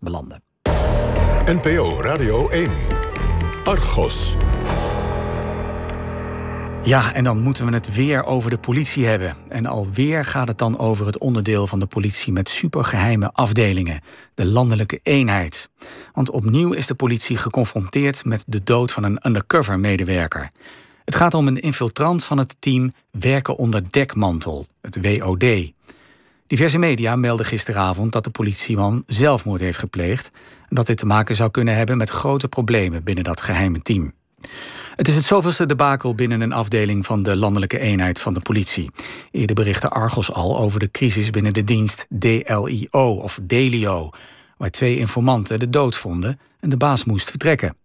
belanden. 0.00 0.42
NPO 1.46 2.00
Radio 2.00 2.48
1. 2.48 2.70
Argos. 3.64 4.36
Ja, 6.84 7.14
en 7.14 7.24
dan 7.24 7.40
moeten 7.40 7.66
we 7.66 7.72
het 7.72 7.94
weer 7.94 8.24
over 8.24 8.50
de 8.50 8.58
politie 8.58 9.06
hebben. 9.06 9.36
En 9.48 9.66
alweer 9.66 10.24
gaat 10.24 10.48
het 10.48 10.58
dan 10.58 10.78
over 10.78 11.06
het 11.06 11.18
onderdeel 11.18 11.66
van 11.66 11.78
de 11.78 11.86
politie 11.86 12.32
met 12.32 12.48
supergeheime 12.48 13.30
afdelingen, 13.32 14.00
de 14.34 14.46
landelijke 14.46 15.00
eenheid. 15.02 15.70
Want 16.12 16.30
opnieuw 16.30 16.72
is 16.72 16.86
de 16.86 16.94
politie 16.94 17.36
geconfronteerd 17.36 18.24
met 18.24 18.44
de 18.46 18.62
dood 18.64 18.92
van 18.92 19.04
een 19.04 19.18
undercover-medewerker. 19.26 20.50
Het 21.04 21.14
gaat 21.14 21.34
om 21.34 21.46
een 21.46 21.60
infiltrant 21.60 22.24
van 22.24 22.38
het 22.38 22.56
team 22.58 22.92
Werken 23.10 23.56
onder 23.56 23.82
dekmantel, 23.90 24.66
het 24.80 24.98
WOD. 25.02 25.44
Diverse 26.50 26.78
media 26.78 27.16
melden 27.16 27.46
gisteravond 27.46 28.12
dat 28.12 28.24
de 28.24 28.30
politieman 28.30 29.02
zelfmoord 29.06 29.60
heeft 29.60 29.78
gepleegd 29.78 30.30
en 30.68 30.76
dat 30.76 30.86
dit 30.86 30.96
te 30.96 31.06
maken 31.06 31.34
zou 31.34 31.50
kunnen 31.50 31.76
hebben 31.76 31.96
met 31.96 32.10
grote 32.10 32.48
problemen 32.48 33.04
binnen 33.04 33.24
dat 33.24 33.40
geheime 33.40 33.82
team. 33.82 34.12
Het 34.96 35.08
is 35.08 35.16
het 35.16 35.24
zoveelste 35.24 35.66
debakel 35.66 36.14
binnen 36.14 36.40
een 36.40 36.52
afdeling 36.52 37.06
van 37.06 37.22
de 37.22 37.36
landelijke 37.36 37.78
eenheid 37.78 38.20
van 38.20 38.34
de 38.34 38.40
politie. 38.40 38.90
Eerder 39.30 39.56
berichtte 39.56 39.88
Argos 39.88 40.32
al 40.32 40.58
over 40.58 40.80
de 40.80 40.90
crisis 40.90 41.30
binnen 41.30 41.52
de 41.52 41.64
dienst 41.64 42.06
DLIO 42.08 43.14
of 43.22 43.38
DELIO, 43.42 44.10
waar 44.56 44.70
twee 44.70 44.98
informanten 44.98 45.58
de 45.58 45.70
dood 45.70 45.96
vonden 45.96 46.40
en 46.60 46.68
de 46.68 46.76
baas 46.76 47.04
moest 47.04 47.30
vertrekken. 47.30 47.76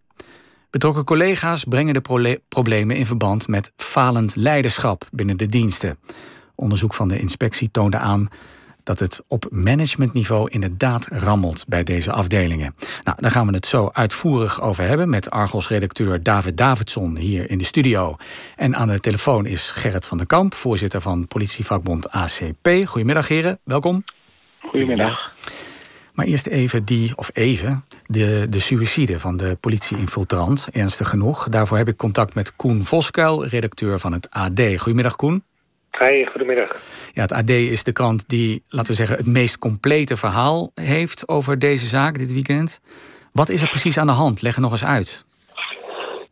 Betrokken 0.70 1.04
collega's 1.04 1.63
brengen 1.63 1.93
de 1.93 2.41
problemen 2.48 2.95
in 2.95 3.05
verband 3.05 3.48
met 3.48 3.71
falend 3.76 4.35
leiderschap 4.35 5.07
binnen 5.12 5.38
de 5.38 5.48
diensten. 5.48 5.99
Onderzoek 6.55 6.93
van 6.93 7.07
de 7.07 7.20
inspectie 7.20 7.71
toonde 7.71 7.98
aan 7.98 8.29
dat 8.85 8.99
het 8.99 9.23
op 9.27 9.48
managementniveau 9.49 10.49
inderdaad 10.49 11.07
rammelt 11.12 11.66
bij 11.67 11.84
deze 11.84 12.12
afdelingen. 12.12 12.76
Nou, 13.03 13.17
daar 13.20 13.31
gaan 13.31 13.48
we 13.48 13.53
het 13.53 13.66
zo 13.66 13.89
uitvoerig 13.93 14.62
over 14.62 14.84
hebben 14.88 15.09
met 15.09 15.30
Argos-redacteur 15.30 16.23
David 16.23 16.57
Davidson 16.57 17.18
hier 17.18 17.49
in 17.49 17.57
de 17.57 17.63
studio. 17.63 18.15
En 18.55 18.76
aan 18.76 18.87
de 18.87 18.99
telefoon 18.99 19.45
is 19.45 19.71
Gerrit 19.71 20.05
van 20.05 20.18
der 20.18 20.27
Kamp, 20.27 20.54
voorzitter 20.54 21.01
van 21.01 21.27
politievakbond 21.27 22.10
ACP. 22.10 22.70
Goedemiddag 22.85 23.27
heren, 23.27 23.60
welkom. 23.63 24.04
Goedemiddag. 24.60 25.35
Maar 26.13 26.26
eerst 26.26 26.48
even 26.48 26.85
die, 26.85 27.17
of 27.17 27.29
even, 27.34 27.85
de, 28.05 28.48
de 28.49 28.60
suïcide 28.60 29.20
van 29.20 29.38
de 29.38 29.57
politie-infiltrant. 29.60 30.67
Ernstig 30.71 31.10
genoeg. 31.10 31.49
Daarvoor 31.49 31.77
heb 31.77 31.88
ik 31.88 31.98
contact 31.98 32.34
met 32.34 32.55
Koen 32.55 32.84
Voskuil, 32.84 33.45
redacteur 33.45 33.99
van 33.99 34.13
het 34.13 34.29
AD. 34.29 34.62
Goedemiddag 34.77 35.15
Koen. 35.15 35.43
Hi, 35.99 36.26
goedemiddag. 36.26 36.77
Ja, 37.13 37.21
het 37.21 37.32
AD 37.32 37.49
is 37.49 37.84
de 37.84 37.91
krant 37.91 38.29
die, 38.29 38.63
laten 38.70 38.91
we 38.91 38.98
zeggen, 38.98 39.18
het 39.18 39.27
meest 39.27 39.57
complete 39.57 40.18
verhaal 40.18 40.71
heeft 40.74 41.27
over 41.27 41.60
deze 41.60 41.85
zaak 41.85 42.18
dit 42.18 42.34
weekend. 42.34 42.82
Wat 43.32 43.49
is 43.49 43.62
er 43.62 43.68
precies 43.68 43.98
aan 43.98 44.07
de 44.07 44.13
hand? 44.13 44.41
Leg 44.41 44.55
er 44.55 44.62
nog 44.62 44.71
eens 44.71 44.85
uit. 44.85 45.26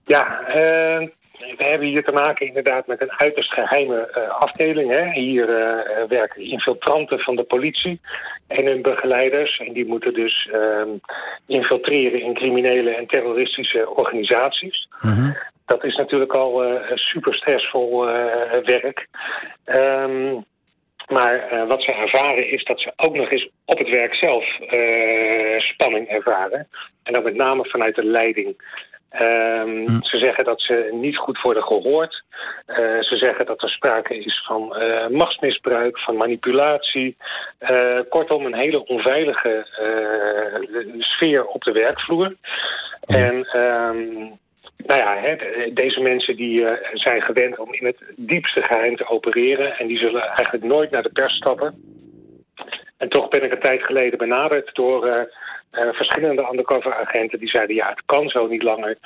Ja, 0.05 0.39
uh, 0.55 1.07
we 1.39 1.63
hebben 1.63 1.87
hier 1.87 2.03
te 2.03 2.11
maken 2.11 2.47
inderdaad 2.47 2.87
met 2.87 3.01
een 3.01 3.11
uiterst 3.11 3.53
geheime 3.53 4.13
uh, 4.17 4.29
afdeling. 4.29 4.89
Hè. 4.89 5.11
Hier 5.11 5.49
uh, 5.49 6.07
werken 6.07 6.41
infiltranten 6.41 7.19
van 7.19 7.35
de 7.35 7.43
politie 7.43 7.99
en 8.47 8.65
hun 8.65 8.81
begeleiders. 8.81 9.59
En 9.59 9.73
die 9.73 9.85
moeten 9.85 10.13
dus 10.13 10.49
uh, 10.53 10.81
infiltreren 11.47 12.21
in 12.21 12.33
criminele 12.33 12.95
en 12.95 13.07
terroristische 13.07 13.89
organisaties. 13.89 14.87
-huh. 14.99 15.35
Dat 15.65 15.83
is 15.83 15.95
natuurlijk 15.95 16.33
al 16.33 16.63
super 16.93 17.33
stressvol 17.33 18.05
werk. 18.63 19.07
Um, 19.65 20.45
maar 21.07 21.53
uh, 21.53 21.67
wat 21.67 21.83
ze 21.83 21.91
ervaren 21.91 22.49
is 22.49 22.63
dat 22.63 22.79
ze 22.79 22.93
ook 22.95 23.15
nog 23.15 23.31
eens 23.31 23.49
op 23.65 23.77
het 23.77 23.89
werk 23.89 24.15
zelf 24.15 24.59
uh, 24.59 25.59
spanning 25.59 26.07
ervaren. 26.07 26.67
En 27.03 27.13
dan 27.13 27.23
met 27.23 27.35
name 27.35 27.65
vanuit 27.65 27.95
de 27.95 28.05
leiding. 28.05 28.55
Um, 29.21 29.87
hm. 29.87 30.01
Ze 30.01 30.17
zeggen 30.17 30.43
dat 30.43 30.61
ze 30.61 30.89
niet 30.91 31.17
goed 31.17 31.41
worden 31.41 31.63
gehoord. 31.63 32.23
Uh, 32.67 33.01
ze 33.01 33.17
zeggen 33.17 33.45
dat 33.45 33.61
er 33.61 33.69
sprake 33.69 34.17
is 34.17 34.43
van 34.45 34.75
uh, 34.77 35.07
machtsmisbruik, 35.07 35.99
van 35.99 36.17
manipulatie. 36.17 37.17
Uh, 37.59 37.99
kortom, 38.09 38.45
een 38.45 38.55
hele 38.55 38.85
onveilige 38.85 39.65
sfeer 40.99 41.45
op 41.45 41.63
de 41.63 41.71
werkvloer. 41.71 42.35
En 43.05 43.59
um, 43.59 44.39
nou 44.77 44.99
ja, 44.99 45.17
hè, 45.17 45.35
deze 45.73 46.01
mensen 46.01 46.35
die 46.35 46.67
zijn 46.93 47.21
gewend 47.21 47.59
om 47.59 47.73
in 47.73 47.85
het 47.85 48.03
diepste 48.15 48.61
geheim 48.61 48.95
te 48.95 49.09
opereren... 49.09 49.77
en 49.77 49.87
die 49.87 49.97
zullen 49.97 50.21
eigenlijk 50.21 50.63
nooit 50.63 50.91
naar 50.91 51.03
de 51.03 51.11
pers 51.11 51.35
stappen. 51.35 51.83
En 52.97 53.09
toch 53.09 53.27
ben 53.27 53.43
ik 53.43 53.51
een 53.51 53.59
tijd 53.59 53.83
geleden 53.83 54.17
benaderd 54.17 54.75
door 54.75 55.29
uh, 55.73 55.85
uh, 55.85 55.93
verschillende 55.93 56.47
undercover-agenten... 56.51 57.39
die 57.39 57.49
zeiden, 57.49 57.75
ja, 57.75 57.89
het 57.89 58.03
kan 58.05 58.29
zo 58.29 58.47
niet 58.47 58.63
langer. 58.63 58.97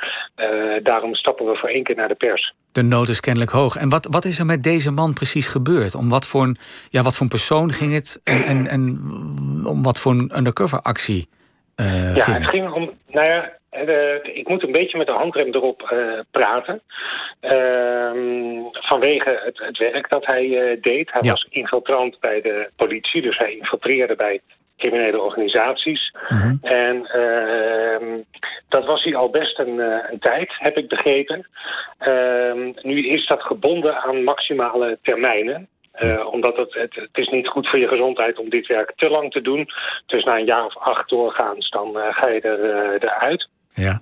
daarom 0.84 1.16
stappen 1.16 1.46
we 1.46 1.56
voor 1.56 1.70
één 1.70 1.84
keer 1.84 1.96
naar 1.96 2.08
de 2.08 2.16
pers. 2.16 2.54
De 2.72 2.84
nood 2.84 3.10
is 3.10 3.20
kennelijk 3.20 3.52
hoog. 3.52 3.76
En 3.76 3.90
wat, 3.90 4.08
wat 4.12 4.26
is 4.26 4.40
er 4.40 4.46
met 4.46 4.64
deze 4.64 4.92
man 4.92 5.14
precies 5.14 5.48
gebeurd? 5.48 5.96
Om 5.96 6.10
wat 6.10 6.28
voor 6.28 6.44
een, 6.44 6.58
ja, 6.90 7.02
wat 7.02 7.14
voor 7.14 7.22
een 7.22 7.38
persoon 7.38 7.72
ging 7.72 7.94
het? 7.94 8.22
En, 8.24 8.44
en, 8.44 8.68
en 8.68 8.82
om 9.66 9.84
wat 9.84 10.00
voor 10.00 10.12
een 10.12 10.32
undercover-actie 10.38 11.28
ja, 11.76 11.84
ging 11.84 12.26
het? 12.26 12.28
het 12.28 12.50
ging 12.50 12.72
om... 12.72 12.92
Nou 13.08 13.26
ja, 13.26 13.58
uh, 13.86 14.36
ik 14.36 14.48
moet 14.48 14.64
een 14.64 14.72
beetje 14.72 14.98
met 14.98 15.08
de 15.08 15.14
handrem 15.14 15.54
erop 15.54 15.90
uh, 15.94 16.20
praten. 16.32 16.82
Uh, 17.42 18.66
vanwege 18.72 19.42
het, 19.46 19.60
het, 19.60 19.78
werk 19.78 20.10
dat 20.10 20.26
hij 20.26 20.46
uh, 20.46 20.82
deed. 20.82 21.12
Hij 21.12 21.22
ja. 21.22 21.30
was 21.30 21.48
infiltrant 21.50 22.20
bij 22.20 22.42
de 22.42 22.70
politie, 22.76 23.22
dus 23.22 23.38
hij 23.38 23.56
infiltreerde 23.56 24.16
bij 24.16 24.42
criminele 24.78 25.22
organisaties. 25.22 26.16
Mm 26.30 26.38
-hmm. 26.38 26.60
En 26.62 27.06
ehm, 27.06 28.22
dat 28.70 28.86
was 28.86 29.04
hij 29.04 29.16
al 29.16 29.30
best 29.30 29.60
een, 29.60 29.80
een 30.12 30.20
tijd, 30.20 30.54
heb 30.58 30.78
ik 30.78 30.88
begrepen. 30.88 31.48
Ehm, 31.98 32.72
nu 32.82 33.08
is 33.08 33.28
dat 33.28 33.42
gebonden 33.42 33.98
aan 33.98 34.24
maximale 34.24 34.98
termijnen. 35.02 35.68
Uh, 36.04 36.34
omdat 36.34 36.58
het, 36.58 36.74
het, 36.74 36.96
het, 36.96 37.18
is 37.18 37.28
niet 37.28 37.48
goed 37.48 37.70
voor 37.70 37.80
je 37.80 37.88
gezondheid 37.88 38.40
om 38.40 38.50
dit 38.50 38.68
werk 38.68 38.94
te 38.96 39.10
lang 39.10 39.32
te 39.32 39.42
doen. 39.42 39.70
Dus 40.06 40.24
na 40.24 40.36
een 40.36 40.46
jaar 40.46 40.66
of 40.66 40.78
acht 40.78 41.10
doorgaans, 41.10 41.70
dan 41.70 41.98
uh, 41.98 42.04
ga 42.10 42.28
je 42.30 42.42
er, 42.42 43.04
eruit. 43.04 43.50
Ja. 43.74 44.02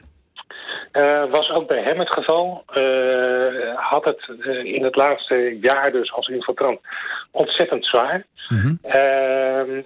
Uh, 0.95 1.23
was 1.29 1.49
ook 1.49 1.67
bij 1.67 1.81
hem 1.81 1.99
het 1.99 2.13
geval. 2.13 2.63
Uh, 2.77 3.75
had 3.75 4.05
het 4.05 4.27
uh, 4.39 4.63
in 4.63 4.83
het 4.83 4.95
laatste 4.95 5.57
jaar 5.61 5.91
dus 5.91 6.13
als 6.13 6.27
infiltrant 6.27 6.79
ontzettend 7.31 7.85
zwaar. 7.85 8.25
Mm 8.47 8.57
-hmm. 8.57 8.79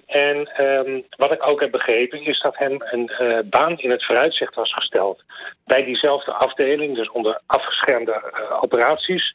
en 0.06 0.64
um, 0.64 1.04
wat 1.16 1.32
ik 1.32 1.48
ook 1.48 1.60
heb 1.60 1.70
begrepen 1.70 2.24
is 2.24 2.40
dat 2.40 2.56
hem 2.56 2.76
een 2.78 3.10
baan 3.50 3.78
in 3.78 3.90
het 3.90 4.04
vooruitzicht 4.04 4.54
was 4.54 4.72
gesteld. 4.72 5.22
Bij 5.64 5.84
diezelfde 5.84 6.32
afdeling, 6.32 6.94
dus 6.94 7.10
onder 7.10 7.40
afgeschermde 7.46 8.22
operaties. 8.60 9.34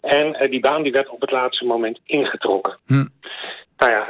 En 0.00 0.50
die 0.50 0.60
baan 0.60 0.82
die 0.82 0.92
werd 0.92 1.08
op 1.08 1.20
het 1.20 1.30
laatste 1.30 1.64
moment 1.64 2.00
ingetrokken. 2.04 2.78
Mm. 2.86 3.08
Nou 3.76 3.92
ja, 3.92 4.06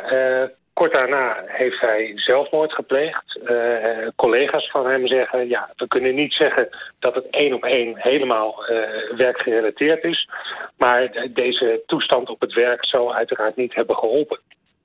Kort 0.74 0.92
daarna 0.92 1.42
heeft 1.46 1.80
hij 1.80 2.12
zelfmoord 2.14 2.72
gepleegd. 2.72 3.40
Uh, 3.44 4.08
collega's 4.16 4.70
van 4.70 4.86
hem 4.86 5.06
zeggen... 5.06 5.48
ja, 5.48 5.70
we 5.76 5.88
kunnen 5.88 6.14
niet 6.14 6.32
zeggen 6.32 6.68
dat 6.98 7.14
het 7.14 7.30
één 7.30 7.54
op 7.54 7.64
één 7.64 7.92
helemaal 7.96 8.70
uh, 8.70 8.78
werkgerelateerd 9.16 10.04
is. 10.04 10.28
Maar 10.76 11.28
deze 11.34 11.82
toestand 11.86 12.28
op 12.28 12.40
het 12.40 12.52
werk 12.52 12.86
zou 12.86 13.12
uiteraard 13.12 13.56
niet 13.56 13.74
hebben 13.74 13.96
geholpen. 13.96 14.40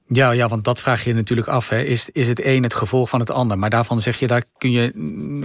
Ja, 0.08 0.32
ja, 0.32 0.48
want 0.48 0.64
dat 0.64 0.82
vraag 0.82 1.04
je 1.04 1.14
natuurlijk 1.14 1.48
af. 1.48 1.70
Hè. 1.70 1.82
Is, 1.82 2.10
is 2.10 2.28
het 2.28 2.46
een 2.46 2.64
het 2.64 2.74
gevolg 2.74 3.10
van 3.10 3.20
het 3.20 3.32
ander? 3.32 3.58
Maar 3.58 3.70
daarvan 3.70 4.00
zeg 4.00 4.20
je, 4.20 4.28
daar 4.28 4.44
kun 4.58 4.72
je 4.72 4.92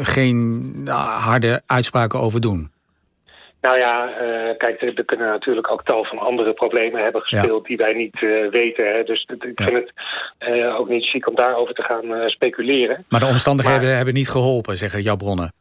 geen 0.02 0.80
harde 1.20 1.62
uitspraken 1.66 2.20
over 2.20 2.40
doen. 2.40 2.73
Nou 3.64 3.78
ja, 3.78 4.08
uh, 4.08 4.56
kijk, 4.56 4.82
er 4.82 5.04
kunnen 5.04 5.26
natuurlijk 5.26 5.70
ook 5.70 5.84
tal 5.84 6.04
van 6.04 6.18
andere 6.18 6.52
problemen 6.52 7.02
hebben 7.02 7.20
gespeeld 7.20 7.62
ja. 7.62 7.68
die 7.68 7.76
wij 7.76 7.92
niet 7.92 8.20
uh, 8.20 8.50
weten. 8.50 8.86
Hè. 8.92 9.02
Dus 9.02 9.26
ik 9.38 9.60
vind 9.62 9.72
het 9.72 9.92
uh, 10.48 10.78
ook 10.78 10.88
niet 10.88 11.08
chic 11.08 11.28
om 11.28 11.34
daarover 11.34 11.74
te 11.74 11.82
gaan 11.82 12.30
speculeren. 12.30 13.04
Maar 13.08 13.20
de 13.20 13.26
omstandigheden 13.26 13.82
maar... 13.82 13.96
hebben 13.96 14.14
niet 14.14 14.28
geholpen, 14.28 14.76
zeggen 14.76 15.02
jouw 15.02 15.16
bronnen. 15.16 15.52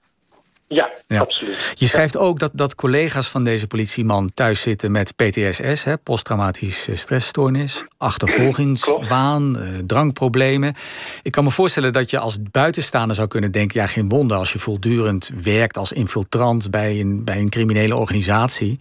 Ja, 0.74 0.92
ja, 1.08 1.20
absoluut. 1.20 1.74
Je 1.76 1.88
schrijft 1.88 2.18
ook 2.18 2.40
dat, 2.40 2.52
dat 2.54 2.76
collega's 2.76 3.28
van 3.28 3.44
deze 3.44 3.68
politieman 3.68 4.32
thuis 4.34 4.62
zitten 4.62 4.92
met 4.92 5.16
PTSS, 5.16 5.84
hè, 5.84 5.98
posttraumatisch 5.98 6.88
stressstoornis, 6.94 7.84
achtervolgingswaan, 7.98 9.58
uh, 9.60 9.80
drankproblemen. 9.88 10.76
Ik 11.22 11.32
kan 11.32 11.44
me 11.44 11.50
voorstellen 11.50 11.94
dat 11.94 12.10
je 12.10 12.20
als 12.20 12.38
buitenstaander 12.52 13.16
zou 13.16 13.28
kunnen 13.28 13.52
denken: 13.52 13.82
ja, 13.82 13.88
geen 13.88 14.10
wonder 14.10 14.38
als 14.38 14.54
je 14.54 14.60
voortdurend 14.60 15.32
werkt 15.44 15.78
als 15.78 15.92
infiltrant 15.92 16.72
bij 16.72 17.00
een, 17.00 17.24
bij 17.24 17.38
een 17.38 17.50
criminele 17.50 17.96
organisatie. 17.96 18.80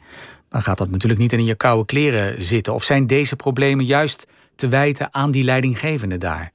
Dan 0.49 0.63
gaat 0.63 0.79
dat 0.79 0.91
natuurlijk 0.91 1.21
niet 1.21 1.33
in 1.33 1.45
je 1.45 1.55
koude 1.55 1.85
kleren 1.85 2.43
zitten. 2.43 2.75
Of 2.75 2.85
zijn 2.85 3.07
deze 3.07 3.37
problemen 3.37 3.85
juist 3.85 4.27
te 4.55 4.69
wijten 4.69 5.15
aan 5.15 5.31
die 5.31 5.45
leidinggevende 5.45 6.19
daar? 6.19 6.53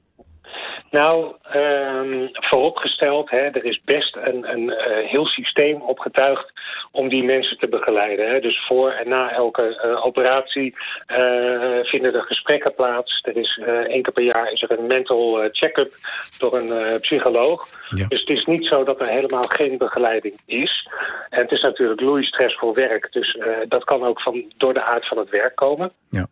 Nou, 0.97 1.35
um, 1.55 2.29
vooropgesteld, 2.31 3.29
hè, 3.29 3.37
er 3.37 3.65
is 3.65 3.81
best 3.85 4.15
een, 4.15 4.51
een 4.51 4.63
uh, 4.63 5.09
heel 5.09 5.25
systeem 5.25 5.81
opgetuigd 5.81 6.51
om 6.91 7.09
die 7.09 7.23
mensen 7.23 7.57
te 7.57 7.67
begeleiden. 7.67 8.29
Hè. 8.29 8.39
Dus 8.39 8.65
voor 8.65 8.91
en 8.91 9.09
na 9.09 9.31
elke 9.31 9.81
uh, 9.85 10.05
operatie 10.05 10.75
uh, 11.07 11.79
vinden 11.83 12.13
er 12.13 12.21
gesprekken 12.21 12.75
plaats. 12.75 13.21
Er 13.23 13.35
is 13.35 13.61
één 13.81 14.01
keer 14.01 14.13
per 14.13 14.23
jaar 14.23 14.51
is 14.51 14.61
er 14.61 14.71
een 14.71 14.87
mental 14.87 15.49
check-up 15.51 15.93
door 16.39 16.53
een 16.57 16.99
psycholoog. 16.99 17.67
Ja. 17.87 18.07
Dus 18.07 18.19
het 18.19 18.29
is 18.29 18.45
niet 18.45 18.65
zo 18.65 18.83
dat 18.83 18.99
er 18.99 19.07
helemaal 19.07 19.47
geen 19.47 19.77
begeleiding 19.77 20.35
is. 20.45 20.89
En 21.29 21.41
het 21.41 21.51
is 21.51 21.61
natuurlijk 21.61 22.01
loeistress 22.01 22.57
voor 22.57 22.73
werk. 22.73 23.11
Dus 23.11 23.37
dat 23.67 23.83
kan 23.83 24.03
ook 24.03 24.21
van, 24.21 24.53
door 24.57 24.73
de 24.73 24.83
aard 24.83 25.07
van 25.07 25.17
het 25.17 25.29
werk 25.29 25.55
komen. 25.55 25.91
Ja. 26.09 26.27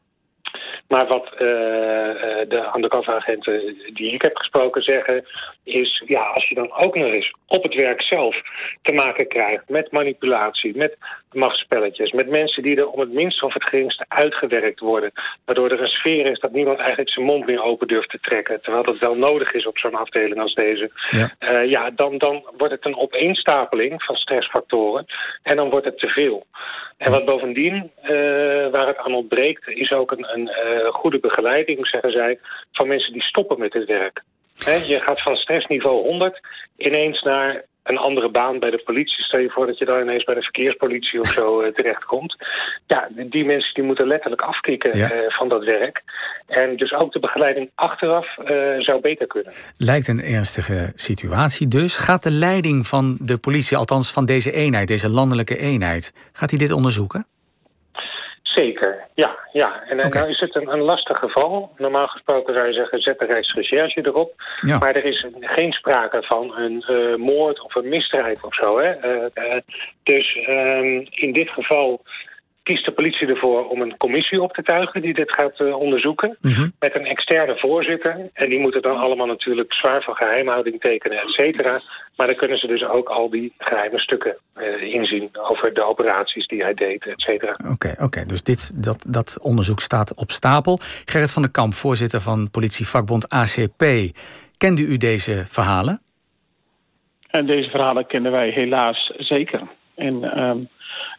Maar 0.88 1.08
wat 1.08 1.30
uh, 1.34 1.40
de 2.48 2.72
undercover-agenten 2.76 3.78
die 3.94 4.14
ik 4.14 4.22
heb 4.22 4.36
gesproken 4.38 4.82
zeggen... 4.82 5.26
is, 5.64 6.04
ja, 6.06 6.22
als 6.22 6.48
je 6.48 6.56
dan 6.56 6.74
ook 6.74 6.96
nog 6.96 7.12
eens 7.12 7.34
op 7.48 7.64
het 7.64 7.74
werk 7.74 8.02
zelf 8.02 8.42
te 8.82 8.94
maken 8.94 9.28
krijgt... 9.28 9.70
met 9.70 9.92
manipulatie, 9.92 10.78
met 10.78 10.98
machtsspelletjes... 11.32 12.12
met 12.12 12.30
mensen 12.30 12.64
die 12.64 12.78
er 12.78 12.88
om 12.88 13.00
het 13.00 13.12
minste 13.14 13.46
of 13.46 13.54
het 13.54 13.70
geringste 13.70 14.06
uitgewerkt 14.08 14.80
worden... 14.80 15.12
waardoor 15.46 15.72
er 15.72 15.82
een 15.82 15.88
sfeer 15.88 16.26
is 16.26 16.40
dat 16.40 16.52
niemand 16.52 16.80
eigenlijk 16.80 17.12
zijn 17.12 17.26
mond 17.26 17.46
meer 17.46 17.64
open 17.64 17.88
durft 17.88 18.10
te 18.10 18.20
trekken... 18.20 18.62
terwijl 18.62 18.84
dat 18.84 18.98
wel 18.98 19.16
nodig 19.16 19.54
is 19.54 19.66
op 19.66 19.78
zo'n 19.78 19.96
afdeling 19.96 20.40
als 20.40 20.54
deze... 20.54 20.92
Ja, 21.10 21.36
uh, 21.40 21.70
ja 21.70 21.92
dan, 21.92 22.18
dan 22.18 22.44
wordt 22.58 22.74
het 22.74 22.86
een 22.86 22.98
opeenstapeling 22.98 24.04
van 24.04 24.16
stressfactoren... 24.16 25.06
en 25.44 25.56
dan 25.56 25.70
wordt 25.70 25.86
het 25.86 26.00
te 26.00 26.08
veel. 26.08 26.46
En 26.98 27.12
wat 27.12 27.26
bovendien, 27.26 27.92
uh, 28.04 28.10
waar 28.76 28.88
het 28.88 28.98
aan 28.98 29.14
ontbreekt, 29.14 29.68
is 29.68 29.92
ook 29.92 30.12
een, 30.12 30.34
een 30.34 30.50
uh, 30.66 30.94
goede 30.94 31.20
begeleiding, 31.20 31.88
zeggen 31.88 32.12
zij, 32.12 32.40
van 32.72 32.88
mensen 32.88 33.14
die 33.14 33.24
stoppen 33.24 33.60
met 33.60 33.74
het 33.74 33.88
werk. 33.88 34.24
He, 34.64 34.74
je 34.74 35.00
gaat 35.00 35.22
van 35.22 35.36
stressniveau 35.36 36.04
100 36.04 36.40
ineens 36.78 37.22
naar 37.22 37.64
een 37.84 37.98
andere 37.98 38.30
baan 38.30 38.60
bij 38.60 38.70
de 38.72 38.82
politie. 38.86 39.24
Stel 39.24 39.40
je 39.40 39.50
voor 39.50 39.66
dat 39.66 39.78
je 39.78 39.86
dan 39.86 40.02
ineens 40.02 40.24
bij 40.24 40.36
de 40.36 40.42
verkeerspolitie 40.42 41.20
of 41.20 41.28
zo 41.28 41.62
uh, 41.62 41.74
terechtkomt. 41.78 42.36
Ja, 42.88 43.10
die 43.16 43.46
mensen 43.46 43.74
die 43.74 43.84
moeten 43.84 44.08
letterlijk 44.08 44.42
afkicken 44.42 44.98
ja. 44.98 45.14
uh, 45.14 45.20
van 45.28 45.50
dat 45.50 45.64
werk. 45.64 46.04
En 46.48 46.78
dus 46.78 46.94
ook 46.94 47.12
de 47.12 47.20
begeleiding 47.20 47.72
achteraf 47.76 48.38
uh, 48.38 48.46
zou 48.80 49.02
beter 49.02 49.28
kunnen. 49.28 49.54
Lijkt 49.78 50.08
een 50.08 50.22
ernstige 50.22 50.92
situatie 50.96 51.68
dus. 51.68 51.98
Gaat 51.98 52.24
de 52.24 52.32
leiding 52.32 52.88
van 52.88 53.18
de 53.22 53.38
politie, 53.38 53.78
althans 53.78 54.12
van 54.12 54.26
deze 54.26 54.52
eenheid, 54.52 54.88
deze 54.88 55.10
landelijke 55.10 55.58
eenheid, 55.58 56.30
gaat 56.34 56.50
hij 56.50 56.60
dit 56.60 56.72
onderzoeken? 56.72 57.26
Zeker, 58.56 59.08
ja. 59.14 59.38
ja. 59.52 59.84
En 59.88 59.98
okay. 59.98 60.10
nou 60.22 60.30
is 60.30 60.40
het 60.40 60.56
een, 60.56 60.72
een, 60.72 60.82
lastig 60.82 61.20
geval. 61.20 61.72
Normaal 61.78 62.08
gesproken 62.08 62.54
zou 62.54 62.68
je 62.68 62.74
zeggen, 62.74 63.00
zet 63.02 63.20
de 63.20 63.26
Rijksrecherche 63.26 64.06
erop. 64.06 64.34
Ja. 64.62 64.78
Maar 64.78 64.96
er 64.96 65.06
is 65.06 65.26
geen 65.40 65.72
sprake 65.72 66.24
van 66.24 66.58
een 66.58 66.84
uh, 66.90 67.16
moord 67.16 67.62
of 67.62 67.76
een 67.76 67.90
misdrijf 67.90 68.44
of 68.44 68.56
zo. 68.56 68.80
Hè? 68.80 69.06
Uh, 69.06 69.26
uh, 69.34 69.60
dus 70.04 70.38
um, 70.50 71.08
in 71.10 71.34
dit 71.34 71.50
geval 71.50 72.02
kiest 72.66 72.86
de 72.86 72.92
politie 72.92 73.28
ervoor 73.28 73.70
om 73.70 73.82
een 73.82 73.98
commissie 73.98 74.42
op 74.42 74.54
te 74.54 74.64
tuigen 74.64 75.02
die 75.02 75.14
dit 75.14 75.36
gaat 75.36 75.60
uh, 75.60 75.80
onderzoeken. 75.80 76.38
Mm 76.42 76.52
-hmm. 76.52 76.72
Met 76.80 76.96
een 76.96 77.06
externe 77.06 77.58
voorzitter. 77.58 78.30
En 78.34 78.50
die 78.50 78.60
moeten 78.60 78.82
dan 78.82 78.98
allemaal 78.98 79.26
natuurlijk 79.26 79.74
zwaar 79.74 80.02
van 80.02 80.16
geheimhouding 80.16 80.80
tekenen, 80.82 81.18
et 81.18 81.34
cetera. 81.34 81.82
Maar 82.16 82.28
dan 82.28 82.36
kunnen 82.36 82.58
ze 82.58 82.68
dus 82.68 82.84
ook 82.84 83.10
al 83.10 83.30
die 83.30 83.54
geheime 83.58 84.00
stukken 84.00 84.38
uh, 84.58 84.94
inzien 84.94 85.30
over 85.50 85.74
de 85.74 85.84
operaties 85.84 86.48
die 86.48 86.64
hij 86.64 86.74
deed, 86.74 87.06
et 87.06 87.22
cetera. 87.22 87.52
Oké, 87.52 87.72
okay, 87.72 87.92
oké. 87.92 88.04
Okay. 88.04 88.26
dus 88.26 88.44
dit, 88.44 88.84
dat, 88.84 89.06
dat 89.10 89.40
onderzoek 89.42 89.80
staat 89.80 90.16
op 90.16 90.32
stapel. 90.32 90.80
Gerrit 91.06 91.32
van 91.32 91.42
der 91.42 91.52
Kamp, 91.52 91.74
voorzitter 91.74 92.22
van 92.22 92.50
politievakbond 92.52 93.30
ACP. 93.30 93.84
Kende 94.58 94.82
u 94.82 94.98
deze 94.98 95.44
verhalen? 95.48 96.02
En 97.30 97.46
deze 97.46 97.70
verhalen 97.70 98.06
kennen 98.06 98.32
wij 98.32 98.50
helaas 98.50 99.12
zeker. 99.18 99.62
En 99.96 100.40
um, 100.40 100.70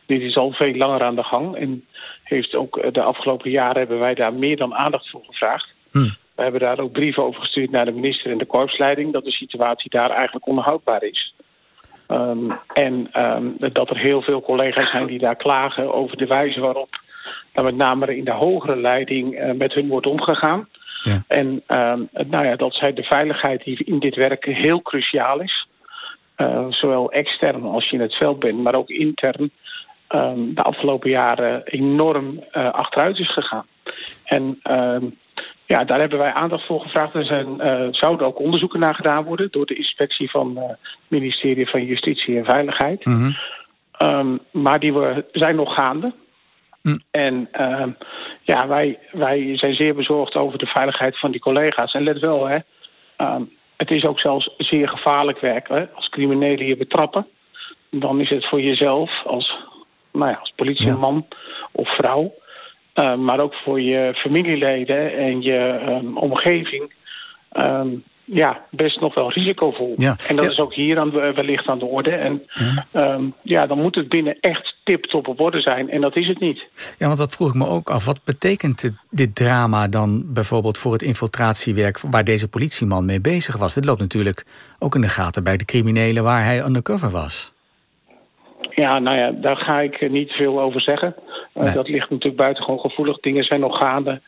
dit 0.06 0.20
is 0.20 0.36
al 0.36 0.52
veel 0.52 0.74
langer 0.74 1.02
aan 1.02 1.16
de 1.16 1.22
gang. 1.22 1.56
En 1.56 1.84
heeft 2.22 2.54
ook 2.54 2.94
de 2.94 3.02
afgelopen 3.02 3.50
jaren 3.50 3.78
hebben 3.78 3.98
wij 3.98 4.14
daar 4.14 4.34
meer 4.34 4.56
dan 4.56 4.74
aandacht 4.74 5.10
voor 5.10 5.24
gevraagd. 5.26 5.74
Hm. 5.90 6.08
We 6.34 6.42
hebben 6.42 6.60
daar 6.60 6.78
ook 6.78 6.92
brieven 6.92 7.22
over 7.22 7.40
gestuurd 7.40 7.70
naar 7.70 7.84
de 7.84 7.92
minister 7.92 8.30
en 8.30 8.38
de 8.38 8.44
korpsleiding... 8.44 9.12
dat 9.12 9.24
de 9.24 9.32
situatie 9.32 9.90
daar 9.90 10.10
eigenlijk 10.10 10.46
onhoudbaar 10.46 11.02
is. 11.02 11.34
Um, 12.08 12.58
en 12.72 13.10
um, 13.22 13.56
dat 13.72 13.90
er 13.90 13.98
heel 13.98 14.22
veel 14.22 14.42
collega's 14.42 14.90
zijn 14.90 15.06
die 15.06 15.18
daar 15.18 15.36
klagen 15.36 15.94
over 15.94 16.16
de 16.16 16.26
wijze 16.26 16.60
waarop... 16.60 16.88
Nou, 17.52 17.66
met 17.66 17.76
name 17.76 18.16
in 18.16 18.24
de 18.24 18.32
hogere 18.32 18.76
leiding 18.76 19.40
uh, 19.40 19.52
met 19.52 19.74
hun 19.74 19.88
wordt 19.88 20.06
omgegaan. 20.06 20.68
Ja. 21.02 21.22
En 21.28 21.46
um, 21.46 22.08
nou 22.28 22.46
ja, 22.46 22.56
dat 22.56 22.74
zij 22.74 22.92
de 22.92 23.02
veiligheid 23.02 23.64
die 23.64 23.84
in 23.84 23.98
dit 23.98 24.14
werk 24.14 24.44
heel 24.44 24.82
cruciaal 24.82 25.40
is... 25.40 25.66
Uh, 26.36 26.66
zowel 26.70 27.12
extern 27.12 27.62
als 27.62 27.88
je 27.88 27.96
in 27.96 28.02
het 28.02 28.14
veld 28.14 28.38
bent, 28.38 28.62
maar 28.62 28.74
ook 28.74 28.88
intern 28.88 29.50
um, 30.08 30.54
de 30.54 30.62
afgelopen 30.62 31.10
jaren 31.10 31.62
enorm 31.64 32.44
uh, 32.52 32.70
achteruit 32.70 33.18
is 33.18 33.32
gegaan. 33.32 33.66
En 34.24 34.60
um, 34.70 35.18
ja, 35.66 35.84
daar 35.84 36.00
hebben 36.00 36.18
wij 36.18 36.32
aandacht 36.32 36.66
voor 36.66 36.80
gevraagd. 36.80 37.14
Er 37.14 37.24
zijn, 37.24 37.48
uh, 37.58 37.88
zouden 37.90 38.26
ook 38.26 38.38
onderzoeken 38.38 38.80
naar 38.80 38.94
gedaan 38.94 39.24
worden 39.24 39.48
door 39.50 39.66
de 39.66 39.74
inspectie 39.74 40.30
van 40.30 40.52
uh, 40.56 40.68
het 40.68 40.78
ministerie 41.08 41.68
van 41.68 41.84
Justitie 41.84 42.38
en 42.38 42.44
Veiligheid. 42.44 43.04
Mm 43.04 43.14
-hmm. 43.14 43.36
um, 44.08 44.38
maar 44.50 44.80
die 44.80 44.92
we, 44.92 45.24
zijn 45.32 45.56
nog 45.56 45.74
gaande. 45.74 46.12
Mm. 46.82 47.00
En 47.10 47.48
ja, 48.42 48.66
wij, 48.68 48.98
wij 49.12 49.58
zijn 49.58 49.74
zeer 49.74 49.94
bezorgd 49.94 50.34
over 50.34 50.58
de 50.58 50.66
veiligheid 50.66 51.18
van 51.18 51.30
die 51.30 51.40
collega's. 51.40 51.92
En 51.92 52.02
let 52.02 52.18
wel, 52.18 52.46
hè, 52.46 52.58
het 53.76 53.90
is 53.90 54.04
ook 54.04 54.20
zelfs 54.20 54.54
zeer 54.58 54.88
gevaarlijk 54.88 55.40
werk. 55.40 55.68
Hè? 55.68 55.86
Als 55.94 56.08
criminelen 56.08 56.66
je 56.66 56.76
betrappen, 56.76 57.26
dan 57.90 58.20
is 58.20 58.30
het 58.30 58.48
voor 58.48 58.60
jezelf 58.60 59.10
als 59.24 59.54
nou 60.18 60.30
ja, 60.30 60.36
als 60.36 60.52
politieman 60.56 61.26
ja. 61.28 61.36
of 61.72 61.88
vrouw. 61.96 62.34
Uh, 62.94 63.16
maar 63.16 63.40
ook 63.40 63.54
voor 63.54 63.80
je 63.80 64.14
familieleden 64.14 65.16
en 65.16 65.42
je 65.42 65.80
um, 65.88 66.16
omgeving. 66.16 66.94
Um, 67.52 68.04
ja, 68.24 68.60
best 68.70 69.00
nog 69.00 69.14
wel 69.14 69.32
risicovol. 69.32 69.94
Ja. 69.96 70.16
En 70.28 70.36
dat 70.36 70.44
ja. 70.44 70.50
is 70.50 70.58
ook 70.58 70.74
hier 70.74 70.98
aan, 70.98 71.10
wellicht 71.10 71.66
aan 71.66 71.78
de 71.78 71.84
orde. 71.84 72.10
En 72.10 72.42
ja. 72.52 73.14
Um, 73.14 73.34
ja, 73.42 73.60
dan 73.60 73.80
moet 73.80 73.94
het 73.94 74.08
binnen 74.08 74.36
echt 74.40 74.74
tip-top 74.84 75.28
op 75.28 75.40
orde 75.40 75.60
zijn. 75.60 75.90
En 75.90 76.00
dat 76.00 76.16
is 76.16 76.28
het 76.28 76.40
niet. 76.40 76.66
Ja, 76.98 77.06
want 77.06 77.18
dat 77.18 77.34
vroeg 77.34 77.48
ik 77.48 77.54
me 77.54 77.66
ook 77.66 77.90
af. 77.90 78.04
Wat 78.04 78.20
betekent 78.24 78.90
dit 79.10 79.34
drama 79.34 79.88
dan 79.88 80.32
bijvoorbeeld 80.32 80.78
voor 80.78 80.92
het 80.92 81.02
infiltratiewerk... 81.02 82.00
waar 82.00 82.24
deze 82.24 82.48
politieman 82.48 83.04
mee 83.04 83.20
bezig 83.20 83.56
was? 83.56 83.74
Dit 83.74 83.84
loopt 83.84 84.00
natuurlijk 84.00 84.46
ook 84.78 84.94
in 84.94 85.00
de 85.00 85.08
gaten 85.08 85.44
bij 85.44 85.56
de 85.56 85.64
criminelen 85.64 86.22
waar 86.22 86.44
hij 86.44 86.64
undercover 86.64 87.10
was. 87.10 87.54
Ja, 88.70 88.98
nou 88.98 89.16
ja, 89.16 89.30
daar 89.30 89.56
ga 89.56 89.80
ik 89.80 90.10
niet 90.10 90.32
veel 90.32 90.60
over 90.60 90.80
zeggen. 90.80 91.14
Nee. 91.52 91.74
Dat 91.74 91.88
ligt 91.88 92.10
natuurlijk 92.10 92.36
buitengewoon 92.36 92.80
gevoelig. 92.80 93.20
Dingen 93.20 93.44
zijn 93.44 93.60
nog 93.60 93.78
gaande. 93.78 94.20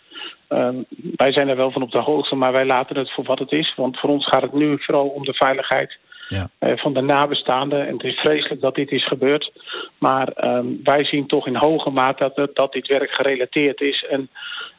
Uh, 0.49 0.69
wij 1.17 1.33
zijn 1.33 1.49
er 1.49 1.57
wel 1.57 1.71
van 1.71 1.83
op 1.83 1.91
de 1.91 1.99
hoogte, 1.99 2.35
maar 2.35 2.53
wij 2.53 2.67
laten 2.67 2.99
het 2.99 3.13
voor 3.13 3.25
wat 3.25 3.39
het 3.39 3.53
is. 3.53 3.75
Want 3.77 3.99
voor 3.99 4.11
ons 4.11 4.27
gaat 4.27 4.43
het 4.43 4.53
nu 4.53 4.77
vooral 4.79 5.09
om 5.09 5.25
de 5.25 5.35
veiligheid 5.35 5.99
ja. 6.29 6.51
uh, 6.61 6.77
van 6.77 6.93
de 6.93 7.01
nabestaanden. 7.01 7.87
En 7.87 7.93
het 7.93 8.05
is 8.05 8.21
vreselijk 8.21 8.61
dat 8.61 8.75
dit 8.75 8.91
is 8.91 9.05
gebeurd. 9.05 9.53
Maar 9.99 10.57
um, 10.57 10.81
wij 10.83 11.05
zien 11.05 11.27
toch 11.27 11.47
in 11.47 11.57
hoge 11.57 11.91
mate 11.91 12.33
dat, 12.35 12.55
dat 12.55 12.73
dit 12.73 12.87
werk 12.87 13.11
gerelateerd 13.11 13.81
is. 13.81 14.05
En 14.11 14.31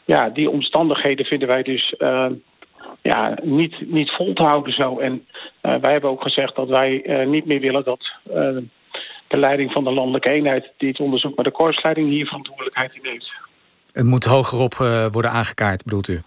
ja, 0.06 0.30
die 0.30 0.50
omstandigheden 0.50 1.26
vinden 1.26 1.48
wij 1.48 1.64
dus 1.64 1.94
ja, 3.02 3.38
niet, 3.42 3.92
niet 3.92 4.12
vol 4.12 4.34
te 4.34 4.44
houden 4.44 4.74
zo. 4.74 5.00
En 5.00 5.28
wij 5.62 5.92
hebben 5.92 6.10
ook 6.10 6.22
gezegd 6.22 6.56
dat 6.56 6.68
wij 6.68 7.26
niet 7.28 7.46
meer 7.46 7.60
willen 7.60 7.84
dat 7.84 8.12
de 9.30 9.38
leiding 9.38 9.72
van 9.72 9.84
de 9.84 9.92
landelijke 9.92 10.30
eenheid 10.30 10.72
die 10.78 10.90
het 10.90 11.00
onderzoek 11.00 11.36
met 11.36 11.46
de 11.46 11.52
korpsleiding 11.52 12.10
hier 12.10 12.26
verantwoordelijkheid 12.26 12.94
in 12.94 13.10
heeft. 13.10 13.32
Het 13.92 14.06
moet 14.06 14.24
hogerop 14.24 14.74
uh, 14.74 15.06
worden 15.12 15.32
aangekaart, 15.32 15.84
bedoelt 15.84 16.08
u? 16.08 16.22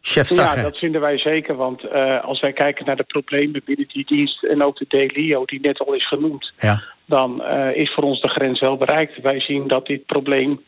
Chef. 0.00 0.28
Ja, 0.28 0.62
dat 0.62 0.78
vinden 0.78 1.00
wij 1.00 1.18
zeker. 1.18 1.56
Want 1.56 1.84
uh, 1.84 2.24
als 2.24 2.40
wij 2.40 2.52
kijken 2.52 2.86
naar 2.86 2.96
de 2.96 3.02
problemen 3.02 3.62
binnen 3.64 3.88
die 3.88 4.04
dienst... 4.06 4.44
en 4.44 4.62
ook 4.62 4.78
de 4.78 4.86
DLIO, 4.86 5.44
die 5.44 5.60
net 5.60 5.78
al 5.78 5.94
is 5.94 6.08
genoemd... 6.08 6.52
Ja. 6.58 6.82
dan 7.04 7.42
uh, 7.42 7.76
is 7.76 7.92
voor 7.92 8.04
ons 8.04 8.20
de 8.20 8.28
grens 8.28 8.60
wel 8.60 8.76
bereikt. 8.76 9.20
Wij 9.20 9.40
zien 9.40 9.68
dat 9.68 9.86
dit 9.86 10.06
probleem 10.06 10.60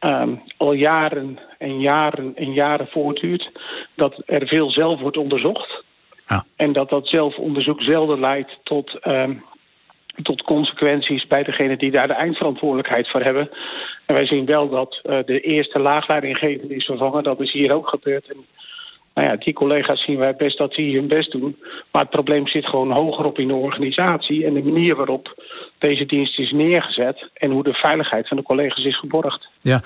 um, 0.00 0.42
al 0.56 0.72
jaren 0.72 1.38
en 1.58 1.80
jaren 1.80 2.32
en 2.36 2.52
jaren 2.52 2.88
voortduurt. 2.90 3.50
Dat 3.94 4.22
er 4.26 4.46
veel 4.46 4.70
zelf 4.70 5.00
wordt 5.00 5.16
onderzocht. 5.16 5.82
Ja. 6.28 6.44
En 6.56 6.72
dat 6.72 6.88
dat 6.88 7.08
zelfonderzoek 7.08 7.82
zelden 7.82 8.20
leidt 8.20 8.58
tot... 8.62 8.98
Um, 9.06 9.44
tot 10.22 10.42
consequenties 10.42 11.26
bij 11.26 11.42
degene 11.42 11.76
die 11.76 11.90
daar 11.90 12.06
de 12.06 12.14
eindverantwoordelijkheid 12.14 13.10
voor 13.10 13.20
hebben. 13.20 13.50
En 14.06 14.14
wij 14.14 14.26
zien 14.26 14.46
wel 14.46 14.68
dat 14.68 15.00
uh, 15.04 15.18
de 15.24 15.40
eerste 15.40 15.78
laagleidinggevende 15.78 16.74
is 16.74 16.84
vervangen. 16.84 17.22
Dat 17.22 17.40
is 17.40 17.52
hier 17.52 17.72
ook 17.72 17.88
gebeurd. 17.88 18.28
En, 18.28 18.36
nou 19.14 19.28
ja, 19.28 19.36
die 19.36 19.52
collega's 19.52 20.04
zien 20.04 20.18
wij 20.18 20.36
best 20.36 20.58
dat 20.58 20.74
die 20.74 20.96
hun 20.96 21.08
best 21.08 21.32
doen. 21.32 21.56
Maar 21.92 22.02
het 22.02 22.10
probleem 22.10 22.48
zit 22.48 22.66
gewoon 22.66 22.92
hoger 22.92 23.24
op 23.24 23.38
in 23.38 23.48
de 23.48 23.54
organisatie. 23.54 24.46
En 24.46 24.54
de 24.54 24.62
manier 24.62 24.96
waarop 24.96 25.42
deze 25.78 26.06
dienst 26.06 26.38
is 26.38 26.50
neergezet 26.50 27.30
en 27.34 27.50
hoe 27.50 27.62
de 27.62 27.72
veiligheid 27.72 28.28
van 28.28 28.36
de 28.36 28.42
collega's 28.42 28.84
is 28.84 28.98
geborgd. 28.98 29.48
Ja, 29.60 29.80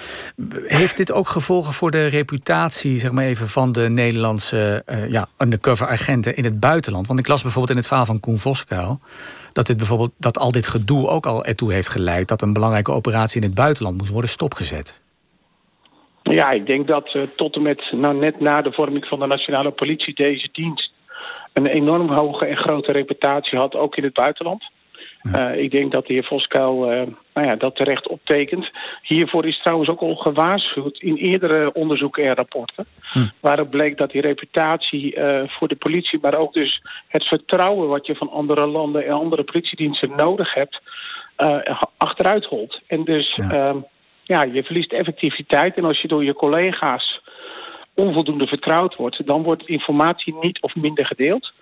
heeft 0.67 0.97
dit 0.97 1.13
ook 1.13 1.29
gevolgen 1.29 1.73
voor 1.73 1.91
de 1.91 2.07
reputatie, 2.07 2.99
zeg 2.99 3.13
maar 3.13 3.25
even, 3.25 3.49
van 3.49 3.73
de 3.73 3.89
Nederlandse 3.89 4.83
uh, 4.87 5.11
ja, 5.11 5.29
undercover 5.39 5.87
agenten 5.87 6.37
in 6.37 6.45
het 6.45 6.61
buitenland? 6.61 7.07
Want 7.07 7.19
ik 7.19 7.29
las 7.29 7.43
bijvoorbeeld 7.43 7.73
in 7.73 7.79
het 7.79 7.87
verhaal 7.87 8.07
van 8.07 8.21
Koen 8.21 8.39
Voskuil 8.39 9.01
dat 9.53 9.67
dit 9.67 9.77
bijvoorbeeld 9.77 10.13
dat 10.19 10.39
al 10.39 10.51
dit 10.51 10.67
gedoe 10.67 11.09
ook 11.09 11.27
al 11.27 11.45
ertoe 11.45 11.73
heeft 11.73 11.89
geleid 11.89 12.29
dat 12.29 12.43
een 12.43 12.53
belangrijke 12.53 12.93
operatie 12.93 13.41
in 13.41 13.47
het 13.47 13.57
buitenland 13.57 13.99
moest 13.99 14.13
worden 14.13 14.31
stopgezet. 14.31 15.03
Ja, 16.31 16.51
ik 16.51 16.67
denk 16.67 16.87
dat 16.87 17.15
uh, 17.15 17.23
tot 17.37 17.55
en 17.55 17.63
met 17.63 17.93
nou, 17.93 18.17
net 18.17 18.41
na 18.41 18.63
de 18.63 18.73
vorming 18.73 19.07
van 19.07 19.19
de 19.19 19.27
nationale 19.27 19.71
politie 19.71 20.15
deze 20.15 20.49
dienst 20.53 20.93
een 21.53 21.67
enorm 21.67 22.09
hoge 22.09 22.47
en 22.47 22.57
grote 22.57 22.93
reputatie 22.93 23.59
had, 23.59 23.75
ook 23.75 23.97
in 23.97 24.05
het 24.05 24.13
buitenland. 24.13 24.65
Uh, 25.23 25.57
ik 25.57 25.71
denk 25.71 25.93
dat 25.93 26.07
de 26.07 26.13
heer 26.13 26.25
Voskuil 26.25 26.93
uh, 26.93 27.03
nou 27.35 27.47
ja, 27.47 27.57
dat 27.57 27.77
terecht 27.77 28.09
optekent. 28.09 28.71
Hiervoor 29.03 29.47
is 29.47 29.61
trouwens 29.61 29.89
ook 29.91 30.01
al 30.01 30.15
gewaarschuwd 30.15 30.99
in 30.99 31.17
eerdere 31.17 31.73
onderzoeken 31.73 32.25
en 32.25 32.35
rapporten. 32.35 32.87
Hm. 33.01 33.27
Waaruit 33.41 33.71
bleek 33.71 33.97
dat 33.97 34.11
die 34.11 34.21
reputatie 34.21 35.17
uh, 35.17 35.43
voor 35.47 35.69
de 35.69 35.77
politie, 35.77 36.19
maar 36.23 36.35
ook 36.35 36.53
dus 36.53 36.83
het 37.09 37.25
vertrouwen 37.25 37.89
wat 37.89 38.07
je 38.07 38.15
van 38.15 38.31
andere 38.31 38.67
landen 38.67 39.07
en 39.07 39.13
andere 39.13 39.43
politiediensten 39.43 40.11
nodig 40.17 40.55
hebt, 40.55 40.81
achteruit 41.97 42.45
holt. 42.45 42.81
En 42.87 43.05
dus 43.05 43.35
ja. 43.35 43.75
Ja, 44.29 44.43
je 44.43 44.63
verliest 44.63 44.93
effectiviteit. 44.93 45.77
En 45.77 45.85
als 45.85 46.01
je 46.01 46.09
door 46.09 46.25
je 46.25 46.35
collega's 46.35 47.21
onvoldoende 47.95 48.47
vertrouwd 48.47 48.97
wordt, 48.97 49.27
dan 49.27 49.43
wordt 49.43 49.69
informatie 49.69 50.35
niet 50.41 50.61
of 50.61 50.75
minder 50.75 51.07
gedeeld. 51.07 51.53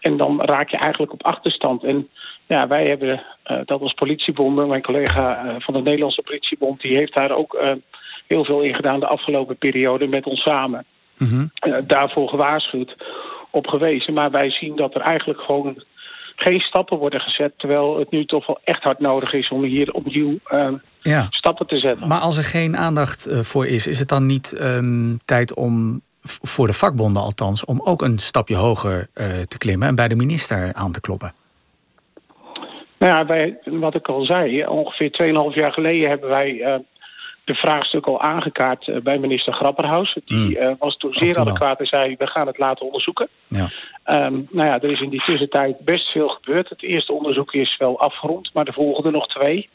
En 0.00 0.16
dan 0.16 0.40
raak 0.40 0.68
je 0.68 0.76
eigenlijk 0.76 1.12
op 1.12 1.24
achterstand. 1.24 1.84
En 1.84 2.08
ja, 2.46 2.68
wij 2.68 2.84
hebben 2.84 3.22
uh, 3.46 3.58
dat 3.64 3.80
als 3.80 3.92
politiebond, 3.92 4.68
mijn 4.68 4.82
collega 4.82 5.44
uh, 5.44 5.54
van 5.58 5.74
de 5.74 5.82
Nederlandse 5.82 6.22
politiebond, 6.22 6.80
die 6.80 6.96
heeft 6.96 7.14
daar 7.14 7.30
ook 7.30 7.54
uh, 7.54 7.72
heel 8.26 8.44
veel 8.44 8.62
in 8.62 8.74
gedaan 8.74 9.00
de 9.00 9.06
afgelopen 9.06 9.56
periode 9.56 10.06
met 10.06 10.26
ons 10.26 10.40
samen. 10.40 10.84
Mm 11.18 11.28
-hmm. 11.28 11.50
daarvoor 11.86 12.28
gewaarschuwd, 12.28 12.96
op 13.50 13.66
gewezen. 13.66 14.14
Maar 14.14 14.30
wij 14.30 14.50
zien 14.50 14.76
dat 14.76 14.94
er 14.94 15.00
eigenlijk 15.00 15.40
gewoon 15.40 15.82
geen 16.36 16.60
stappen 16.60 16.98
worden 16.98 17.20
gezet. 17.20 17.52
Terwijl 17.56 17.98
het 17.98 18.10
nu 18.10 18.24
toch 18.24 18.46
wel 18.46 18.58
echt 18.64 18.82
hard 18.82 18.98
nodig 18.98 19.32
is 19.32 19.48
om 19.48 19.62
hier 19.62 19.92
opnieuw 19.92 20.38
ja. 21.00 21.26
stappen 21.30 21.66
te 21.66 21.78
zetten. 21.78 22.08
Maar 22.08 22.20
als 22.20 22.36
er 22.36 22.44
geen 22.44 22.76
aandacht 22.76 23.28
voor 23.30 23.66
is, 23.66 23.86
is 23.86 23.98
het 23.98 24.08
dan 24.08 24.26
niet 24.26 24.56
um, 24.60 25.18
tijd 25.24 25.54
om 25.54 26.02
voor 26.26 26.66
de 26.66 26.72
vakbonden 26.72 27.22
althans, 27.22 27.64
om 27.64 27.80
ook 27.84 28.02
een 28.02 28.18
stapje 28.18 28.56
hoger 28.56 29.08
uh, 29.14 29.40
te 29.40 29.58
klimmen 29.58 29.88
en 29.88 29.94
bij 29.94 30.08
de 30.08 30.16
minister 30.16 30.74
aan 30.74 30.92
te 30.92 31.00
kloppen? 31.00 31.32
Nou 32.98 33.16
ja, 33.16 33.26
wij, 33.26 33.58
wat 33.64 33.94
ik 33.94 34.08
al 34.08 34.24
zei, 34.24 34.66
ongeveer 34.66 35.10
2,5 35.50 35.54
jaar 35.54 35.72
geleden 35.72 36.08
hebben 36.08 36.28
wij 36.28 36.52
uh, 36.52 36.74
de 37.44 37.54
vraagstuk 37.54 38.06
al 38.06 38.20
aangekaart 38.20 38.86
uh, 38.86 39.00
bij 39.00 39.18
minister 39.18 39.52
Grapperhaus. 39.52 40.18
Die 40.24 40.60
mm. 40.60 40.76
was 40.78 40.96
toen 40.96 41.10
zeer 41.10 41.38
adequaat 41.38 41.80
en 41.80 41.86
zei, 41.86 42.14
we 42.18 42.26
gaan 42.26 42.46
het 42.46 42.58
laten 42.58 42.86
onderzoeken. 42.86 43.28
Ja. 43.48 43.70
Um, 44.10 44.48
nou 44.50 44.68
ja, 44.68 44.80
er 44.80 44.90
is 44.90 45.00
in 45.00 45.10
die 45.10 45.22
tussentijd 45.22 45.78
best 45.78 46.08
veel 46.08 46.28
gebeurd. 46.28 46.68
Het 46.68 46.82
eerste 46.82 47.12
onderzoek 47.12 47.52
is 47.54 47.76
wel 47.76 48.00
afgerond, 48.00 48.50
maar 48.52 48.66
er 48.66 48.72
volgen 48.72 49.04
er 49.04 49.12
nog 49.12 49.28
twee. 49.28 49.68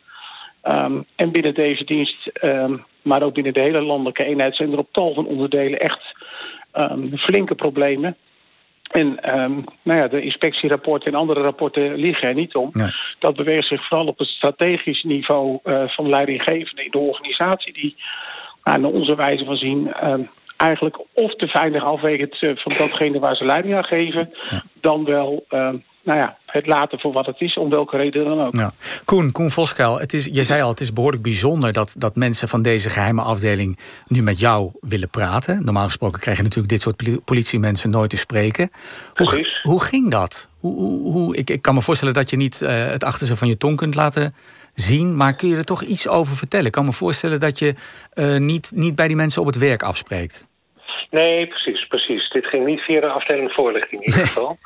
Um, 0.64 1.06
en 1.16 1.32
binnen 1.32 1.54
deze 1.54 1.84
dienst, 1.84 2.32
um, 2.42 2.86
maar 3.02 3.24
ook 3.24 3.34
binnen 3.34 3.54
de 3.54 3.60
hele 3.60 3.82
landelijke 3.82 4.24
eenheid... 4.24 4.56
zijn 4.56 4.72
er 4.72 4.78
op 4.78 4.88
tal 4.92 5.14
van 5.14 5.26
onderdelen 5.26 5.80
echt 5.80 6.16
flinke 7.16 7.56
problemen. 7.56 8.18
En 8.92 9.20
nou 9.82 10.00
ja, 10.00 10.08
de 10.08 10.22
inspectierapporten 10.22 11.12
en 11.12 11.20
andere 11.20 11.42
rapporten 11.42 11.96
liggen 11.96 12.28
er 12.28 12.34
niet 12.34 12.56
om. 12.56 12.72
Dat 13.20 13.36
beweegt 13.36 13.68
zich 13.68 13.88
vooral 13.88 14.08
op 14.08 14.18
het 14.18 14.28
strategisch 14.28 15.04
niveau 15.04 15.60
uh, 15.64 15.88
van 15.88 16.10
leidinggevenden 16.10 16.86
in 16.86 16.92
de 16.92 16.98
organisatie... 16.98 17.74
die 17.74 17.96
uh, 18.64 18.76
naar 18.76 18.92
onze 18.92 19.16
wijze 19.16 19.46
van 19.46 19.58
zien 19.58 19.94
eigenlijk 20.62 21.00
of 21.14 21.36
te 21.36 21.48
veilig 21.48 21.84
afwegend 21.84 22.42
uh, 22.42 22.58
van 22.58 22.74
datgene 22.78 23.20
waar 23.20 23.36
ze 23.36 23.46
leiding 23.46 23.76
aan 23.76 23.84
geven... 23.84 24.34
Ja. 24.50 24.64
dan 24.82 25.06
wel 25.06 25.46
nou 26.04 26.20
ja, 26.20 26.38
het 26.46 26.68
laten 26.68 27.00
voor 27.00 27.14
wat 27.14 27.26
het 27.26 27.42
is, 27.42 27.58
om 27.58 27.70
welke 27.70 27.98
reden 27.98 28.26
dan 28.26 28.42
ook. 28.42 28.56
Ja. 28.56 28.72
Koen, 29.06 29.32
Koen 29.32 29.50
Voskuil, 29.50 30.00
het 30.00 30.14
is, 30.14 30.26
je 30.32 30.44
zei 30.44 30.62
al, 30.62 30.70
het 30.70 30.80
is 30.80 30.94
behoorlijk 30.94 31.24
bijzonder 31.24 31.74
dat, 31.74 31.96
dat 31.98 32.16
mensen 32.16 32.48
van 32.48 32.62
deze 32.62 32.90
geheime 32.90 33.22
afdeling 33.22 33.80
nu 34.08 34.22
met 34.22 34.40
jou 34.40 34.72
willen 34.80 35.10
praten. 35.10 35.66
Normaal 35.66 35.86
gesproken 35.86 36.20
krijg 36.20 36.38
je 36.38 36.44
natuurlijk 36.44 36.70
dit 36.70 36.82
soort 36.82 37.24
politiemensen 37.26 37.90
nooit 37.90 38.10
te 38.10 38.18
spreken. 38.18 38.72
Hoe, 39.14 39.48
hoe 39.64 39.84
ging 39.84 40.12
dat? 40.12 40.50
Hoe, 40.60 40.76
hoe, 40.76 41.12
hoe, 41.12 41.36
ik, 41.36 41.50
ik 41.50 41.62
kan 41.62 41.74
me 41.74 41.82
voorstellen 41.82 42.14
dat 42.14 42.30
je 42.30 42.38
niet 42.38 42.62
uh, 42.62 42.70
het 42.86 43.04
achterste 43.04 43.38
van 43.38 43.48
je 43.48 43.58
tong 43.58 43.78
kunt 43.78 43.96
laten 43.96 44.34
zien, 44.74 45.16
maar 45.16 45.36
kun 45.36 45.50
je 45.50 45.58
er 45.58 45.66
toch 45.66 45.82
iets 45.82 46.08
over 46.08 46.36
vertellen? 46.36 46.66
Ik 46.66 46.72
kan 46.72 46.86
me 46.86 46.92
voorstellen 46.92 47.40
dat 47.40 47.60
je 47.60 47.76
uh, 48.14 48.38
niet, 48.38 48.72
niet 48.76 48.96
bij 48.96 49.08
die 49.08 49.16
mensen 49.16 49.42
op 49.42 49.48
het 49.48 49.58
werk 49.58 49.84
afspreekt. 49.84 50.50
Nee, 51.12 51.48
precies, 51.48 51.88
precies. 51.88 52.30
Dit 52.30 52.46
ging 52.46 52.66
niet 52.66 52.82
via 52.82 53.00
de 53.00 53.08
afdeling 53.08 53.52
voorlichting 53.52 54.02
in 54.02 54.08
ieder 54.08 54.28
geval. 54.28 54.58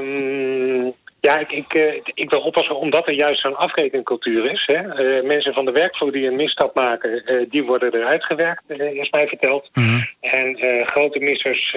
um, 0.00 0.94
ja, 1.20 1.38
ik, 1.38 1.52
ik, 1.52 1.74
uh, 1.74 1.94
ik 2.14 2.30
wil 2.30 2.40
oppassen 2.40 2.76
omdat 2.76 3.06
er 3.06 3.14
juist 3.14 3.40
zo'n 3.40 3.56
afrekencultuur 3.56 4.50
is. 4.50 4.66
Hè. 4.66 4.80
Uh, 4.82 5.26
mensen 5.26 5.52
van 5.52 5.64
de 5.64 5.70
werkvloer 5.70 6.12
die 6.12 6.26
een 6.26 6.36
misstap 6.36 6.74
maken, 6.74 7.32
uh, 7.32 7.46
die 7.50 7.64
worden 7.64 7.94
eruit 7.94 8.24
gewerkt, 8.24 8.62
is 8.68 9.10
mij 9.10 9.28
verteld. 9.28 9.70
Mm 9.72 9.84
-hmm. 9.84 10.06
En 10.20 10.56
grote 10.86 11.18
missers 11.18 11.76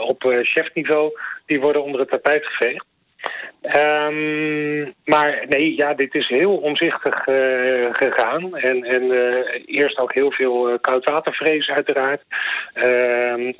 op 0.00 0.38
chefniveau, 0.42 1.18
die 1.46 1.60
worden 1.60 1.84
onder 1.84 2.00
het 2.00 2.10
tapijt 2.10 2.46
geveegd. 2.46 2.84
Um, 3.62 4.94
maar 5.04 5.44
nee, 5.48 5.76
ja, 5.76 5.94
dit 5.94 6.14
is 6.14 6.28
heel 6.28 6.56
omzichtig 6.56 7.26
uh, 7.26 7.34
gegaan. 7.90 8.56
En, 8.56 8.84
en 8.84 9.02
uh, 9.02 9.62
eerst 9.66 9.98
ook 9.98 10.14
heel 10.14 10.30
veel 10.30 10.70
uh, 10.70 10.76
koudwatervrees 10.80 11.68
uiteraard. 11.68 12.22
Uh, 12.74 13.52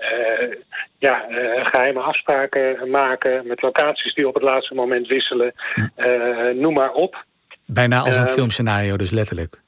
ja, 0.99 1.25
geheime 1.63 2.01
afspraken 2.01 2.91
maken 2.91 3.47
met 3.47 3.63
locaties 3.63 4.15
die 4.15 4.29
op 4.29 4.35
het 4.35 4.43
laatste 4.43 4.75
moment 4.75 5.07
wisselen. 5.07 5.53
noem 6.55 6.75
maar 6.75 6.93
op. 6.93 7.25
Bijna 7.67 7.99
als 8.01 8.17
een 8.17 8.23
ehm, 8.23 8.33
filmscenario 8.33 8.97
dus 8.97 9.11
letterlijk. 9.11 9.61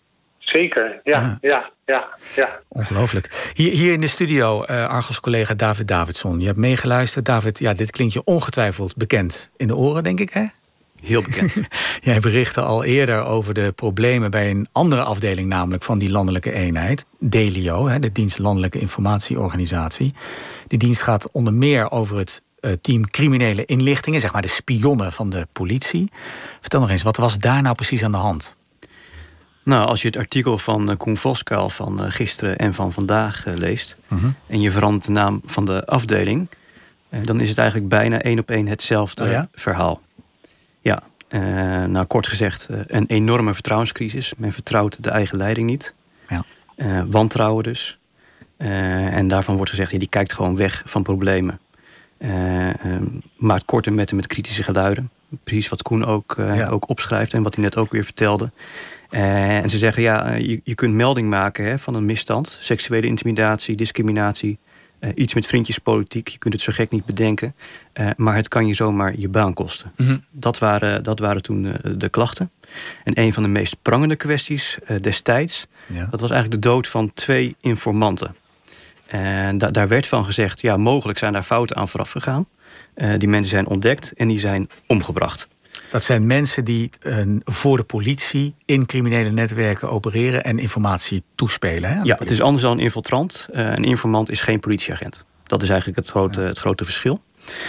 Zeker, 0.53 1.01
ja, 1.05 1.21
ja, 1.21 1.39
ja, 1.41 1.71
ja. 1.87 2.09
ja. 2.37 2.61
Ongelooflijk. 2.69 3.53
Hier, 3.55 3.73
hier 3.73 3.93
in 3.93 4.01
de 4.01 4.07
studio, 4.07 4.65
uh, 4.71 4.89
Argos-collega 4.89 5.55
David 5.55 5.89
Davidson. 5.89 6.41
Je 6.41 6.47
hebt 6.47 6.59
meegeluisterd. 6.59 7.25
David, 7.25 7.59
ja, 7.59 7.73
dit 7.75 7.91
klinkt 7.91 8.13
je 8.13 8.25
ongetwijfeld 8.25 8.97
bekend 8.97 9.51
in 9.57 9.67
de 9.67 9.77
oren, 9.77 10.05
denk 10.05 10.21
ik, 10.21 10.31
hè? 10.31 10.47
Heel 11.03 11.23
bekend. 11.23 11.61
Jij 12.01 12.21
berichtte 12.21 12.61
al 12.61 12.85
eerder 12.85 13.25
over 13.25 13.55
de 13.55 13.73
problemen 13.73 14.31
bij 14.31 14.51
een 14.51 14.67
andere 14.73 15.03
afdeling, 15.03 15.49
namelijk 15.49 15.83
van 15.83 15.99
die 15.99 16.11
landelijke 16.11 16.53
eenheid, 16.53 17.07
DELIO, 17.19 17.99
de 17.99 18.13
Dienst 18.13 18.39
Landelijke 18.39 18.79
Informatieorganisatie. 18.79 20.15
Die 20.67 20.79
dienst 20.79 21.03
gaat 21.03 21.31
onder 21.31 21.55
meer 21.55 21.91
over 21.91 22.19
het 22.19 22.43
uh, 22.61 22.73
team 22.81 23.11
criminele 23.11 23.65
inlichtingen, 23.65 24.21
zeg 24.21 24.33
maar 24.33 24.43
de 24.43 24.49
spionnen 24.49 25.13
van 25.13 25.31
de 25.31 25.47
politie. 25.53 26.11
Vertel 26.61 26.81
nog 26.81 26.91
eens, 26.91 27.03
wat 27.03 27.17
was 27.17 27.39
daar 27.39 27.63
nou 27.63 27.75
precies 27.75 28.05
aan 28.05 28.13
de 28.13 28.17
hand? 28.17 28.59
Nou, 29.63 29.87
als 29.89 30.03
je 30.03 30.07
het 30.07 30.17
artikel 30.17 30.59
van 30.59 30.91
uh, 30.91 30.97
Koen 30.97 31.17
Voskuil 31.17 31.71
van 31.71 32.05
uh, 32.05 32.11
gisteren 32.11 32.59
en 32.59 32.75
van 32.75 32.93
vandaag 32.93 33.47
uh, 33.47 33.55
leest... 33.55 33.97
Uh 34.09 34.23
-huh. 34.23 34.31
en 34.47 34.61
je 34.61 34.71
verandert 34.71 35.05
de 35.05 35.13
naam 35.13 35.41
van 35.45 35.65
de 35.65 35.87
afdeling... 35.87 36.49
dan 37.23 37.41
is 37.41 37.49
het 37.49 37.59
eigenlijk 37.59 37.89
bijna 37.89 38.21
één 38.21 38.39
op 38.39 38.51
één 38.51 38.67
hetzelfde 38.67 39.25
oh 39.25 39.31
ja? 39.31 39.49
verhaal. 39.53 40.01
Ja, 40.81 41.03
nou 41.87 42.07
kort 42.07 42.29
gezegd, 42.29 42.69
een 42.87 43.07
enorme 43.07 43.55
vertrouwenscrisis. 43.55 44.33
Men 44.37 44.53
vertrouwt 44.53 45.03
de 45.03 45.11
eigen 45.11 45.39
leiding 45.39 45.67
niet. 45.67 45.95
Ja. 46.29 46.45
wantrouwen 47.11 47.63
dus. 47.63 47.99
en 48.57 49.29
daarvan 49.29 49.55
wordt 49.55 49.71
gezegd, 49.71 49.91
ja, 49.91 49.99
die 49.99 50.09
kijkt 50.09 50.33
gewoon 50.33 50.57
weg 50.57 50.83
van 50.87 51.03
problemen. 51.03 51.61
maakt 53.37 53.65
korte 53.65 53.91
metten 53.91 54.17
met 54.17 54.27
kritische 54.27 54.63
geluiden. 54.63 55.11
Precies 55.45 55.69
wat 55.69 55.83
Koen 55.83 56.05
ook, 56.05 56.35
ja. 56.39 56.69
ook 56.69 56.89
opschrijft 56.89 57.33
en 57.33 57.43
wat 57.43 57.55
hij 57.55 57.65
net 57.65 57.77
ook 57.77 57.93
weer 57.93 58.05
vertelde. 58.05 58.51
Uh, 59.11 59.59
en 59.59 59.71
ze 59.71 59.79
zeggen, 59.79 60.03
ja, 60.03 60.33
je, 60.35 60.61
je 60.65 60.75
kunt 60.75 60.95
melding 60.95 61.29
maken 61.29 61.65
hè, 61.65 61.79
van 61.79 61.95
een 61.95 62.05
misstand. 62.05 62.59
Seksuele 62.61 63.07
intimidatie, 63.07 63.77
discriminatie, 63.77 64.59
uh, 65.01 65.11
iets 65.15 65.35
met 65.35 65.47
vriendjespolitiek. 65.47 66.29
Je 66.29 66.39
kunt 66.39 66.55
het 66.55 66.63
zo 66.63 66.73
gek 66.73 66.91
niet 66.91 67.05
bedenken. 67.05 67.55
Maar 68.17 68.37
het 68.37 68.49
kan 68.49 68.67
je 68.67 68.75
zomaar 68.75 69.15
je 69.19 69.29
baan 69.29 69.55
kosten. 69.55 69.93
Mm 69.97 70.07
-hmm. 70.07 70.25
dat, 70.31 70.59
waren, 70.59 71.03
dat 71.03 71.19
waren 71.19 71.43
toen 71.43 71.75
de 71.97 72.09
klachten. 72.09 72.51
En 73.05 73.21
een 73.21 73.33
van 73.33 73.43
de 73.43 73.49
meest 73.49 73.77
prangende 73.83 74.17
kwesties 74.17 74.79
destijds... 75.01 75.67
Ja. 75.87 76.07
dat 76.11 76.21
was 76.21 76.31
eigenlijk 76.31 76.63
de 76.63 76.69
dood 76.69 76.89
van 76.89 77.13
twee 77.13 77.57
informanten. 77.61 78.35
En 79.11 79.59
da 79.59 79.71
daar 79.71 79.89
werd 79.89 80.07
van 80.07 80.25
gezegd, 80.25 80.61
ja, 80.61 80.77
mogelijk 80.77 81.19
zijn 81.19 81.33
daar 81.33 81.43
fouten 81.43 81.77
aan 81.77 81.89
vooraf 81.89 82.11
gegaan. 82.11 82.47
die 83.19 83.29
mensen 83.29 83.51
zijn 83.51 83.67
ontdekt 83.67 84.13
en 84.13 84.29
die 84.29 84.39
zijn 84.39 84.69
omgebracht. 84.87 85.49
Dat 85.91 86.03
zijn 86.03 86.27
mensen 86.27 86.65
die 86.65 86.91
uh, 87.03 87.37
voor 87.45 87.77
de 87.77 87.85
politie 87.85 88.55
in 88.65 88.87
criminele 88.87 89.31
netwerken 89.31 89.91
opereren 89.91 90.45
en 90.45 90.59
informatie 90.59 91.23
toespelen. 91.35 91.91
Hè, 91.91 92.01
ja, 92.03 92.17
het 92.19 92.31
is 92.31 92.43
anders 92.43 92.63
dan 92.63 92.73
een 92.73 92.79
infiltrant. 92.79 93.49
Uh, 93.53 93.67
een 93.67 93.85
informant 93.85 94.31
is 94.31 94.41
geen 94.41 94.61
politieagent. 94.61 95.25
Dat 95.45 95.63
is 95.63 95.69
eigenlijk 95.69 95.99
het 95.99 96.09
grote, 96.09 96.41
ja. 96.41 96.47
het 96.47 96.59
grote 96.59 96.85
verschil. 96.85 97.23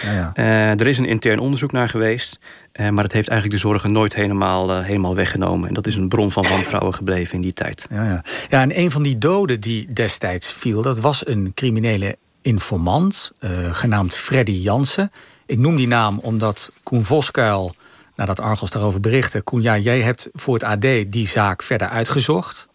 Ja, 0.04 0.12
ja. 0.12 0.32
Uh, 0.34 0.80
er 0.80 0.86
is 0.86 0.98
een 0.98 1.04
intern 1.04 1.38
onderzoek 1.38 1.72
naar 1.72 1.88
geweest. 1.88 2.38
Uh, 2.72 2.88
maar 2.88 3.04
het 3.04 3.12
heeft 3.12 3.28
eigenlijk 3.28 3.60
de 3.60 3.68
zorgen 3.68 3.92
nooit 3.92 4.14
helemaal, 4.14 4.70
uh, 4.70 4.84
helemaal 4.84 5.14
weggenomen. 5.14 5.68
En 5.68 5.74
dat 5.74 5.86
is 5.86 5.96
een 5.96 6.08
bron 6.08 6.30
van 6.30 6.48
wantrouwen 6.48 6.94
gebleven 6.94 7.34
in 7.34 7.40
die 7.40 7.52
tijd. 7.52 7.86
Ja, 7.90 8.04
ja. 8.04 8.24
ja, 8.48 8.60
en 8.60 8.78
een 8.78 8.90
van 8.90 9.02
die 9.02 9.18
doden 9.18 9.60
die 9.60 9.92
destijds 9.92 10.52
viel... 10.52 10.82
dat 10.82 11.00
was 11.00 11.26
een 11.26 11.52
criminele 11.54 12.16
informant, 12.42 13.32
genaamd 13.72 14.14
Freddy 14.14 14.52
Jansen. 14.52 15.12
Ik 15.46 15.58
noem 15.58 15.76
die 15.76 15.86
naam 15.86 16.18
omdat 16.18 16.70
Koen 16.82 17.04
Voskuil 17.04 17.74
nadat 18.16 18.40
Argos 18.40 18.70
daarover 18.70 19.00
berichtte. 19.00 19.40
Koen, 19.40 19.62
ja, 19.62 19.78
jij 19.78 20.00
hebt 20.00 20.28
voor 20.32 20.54
het 20.54 20.64
AD 20.64 21.12
die 21.12 21.28
zaak 21.28 21.62
verder 21.62 21.88
uitgezocht. 21.88 22.68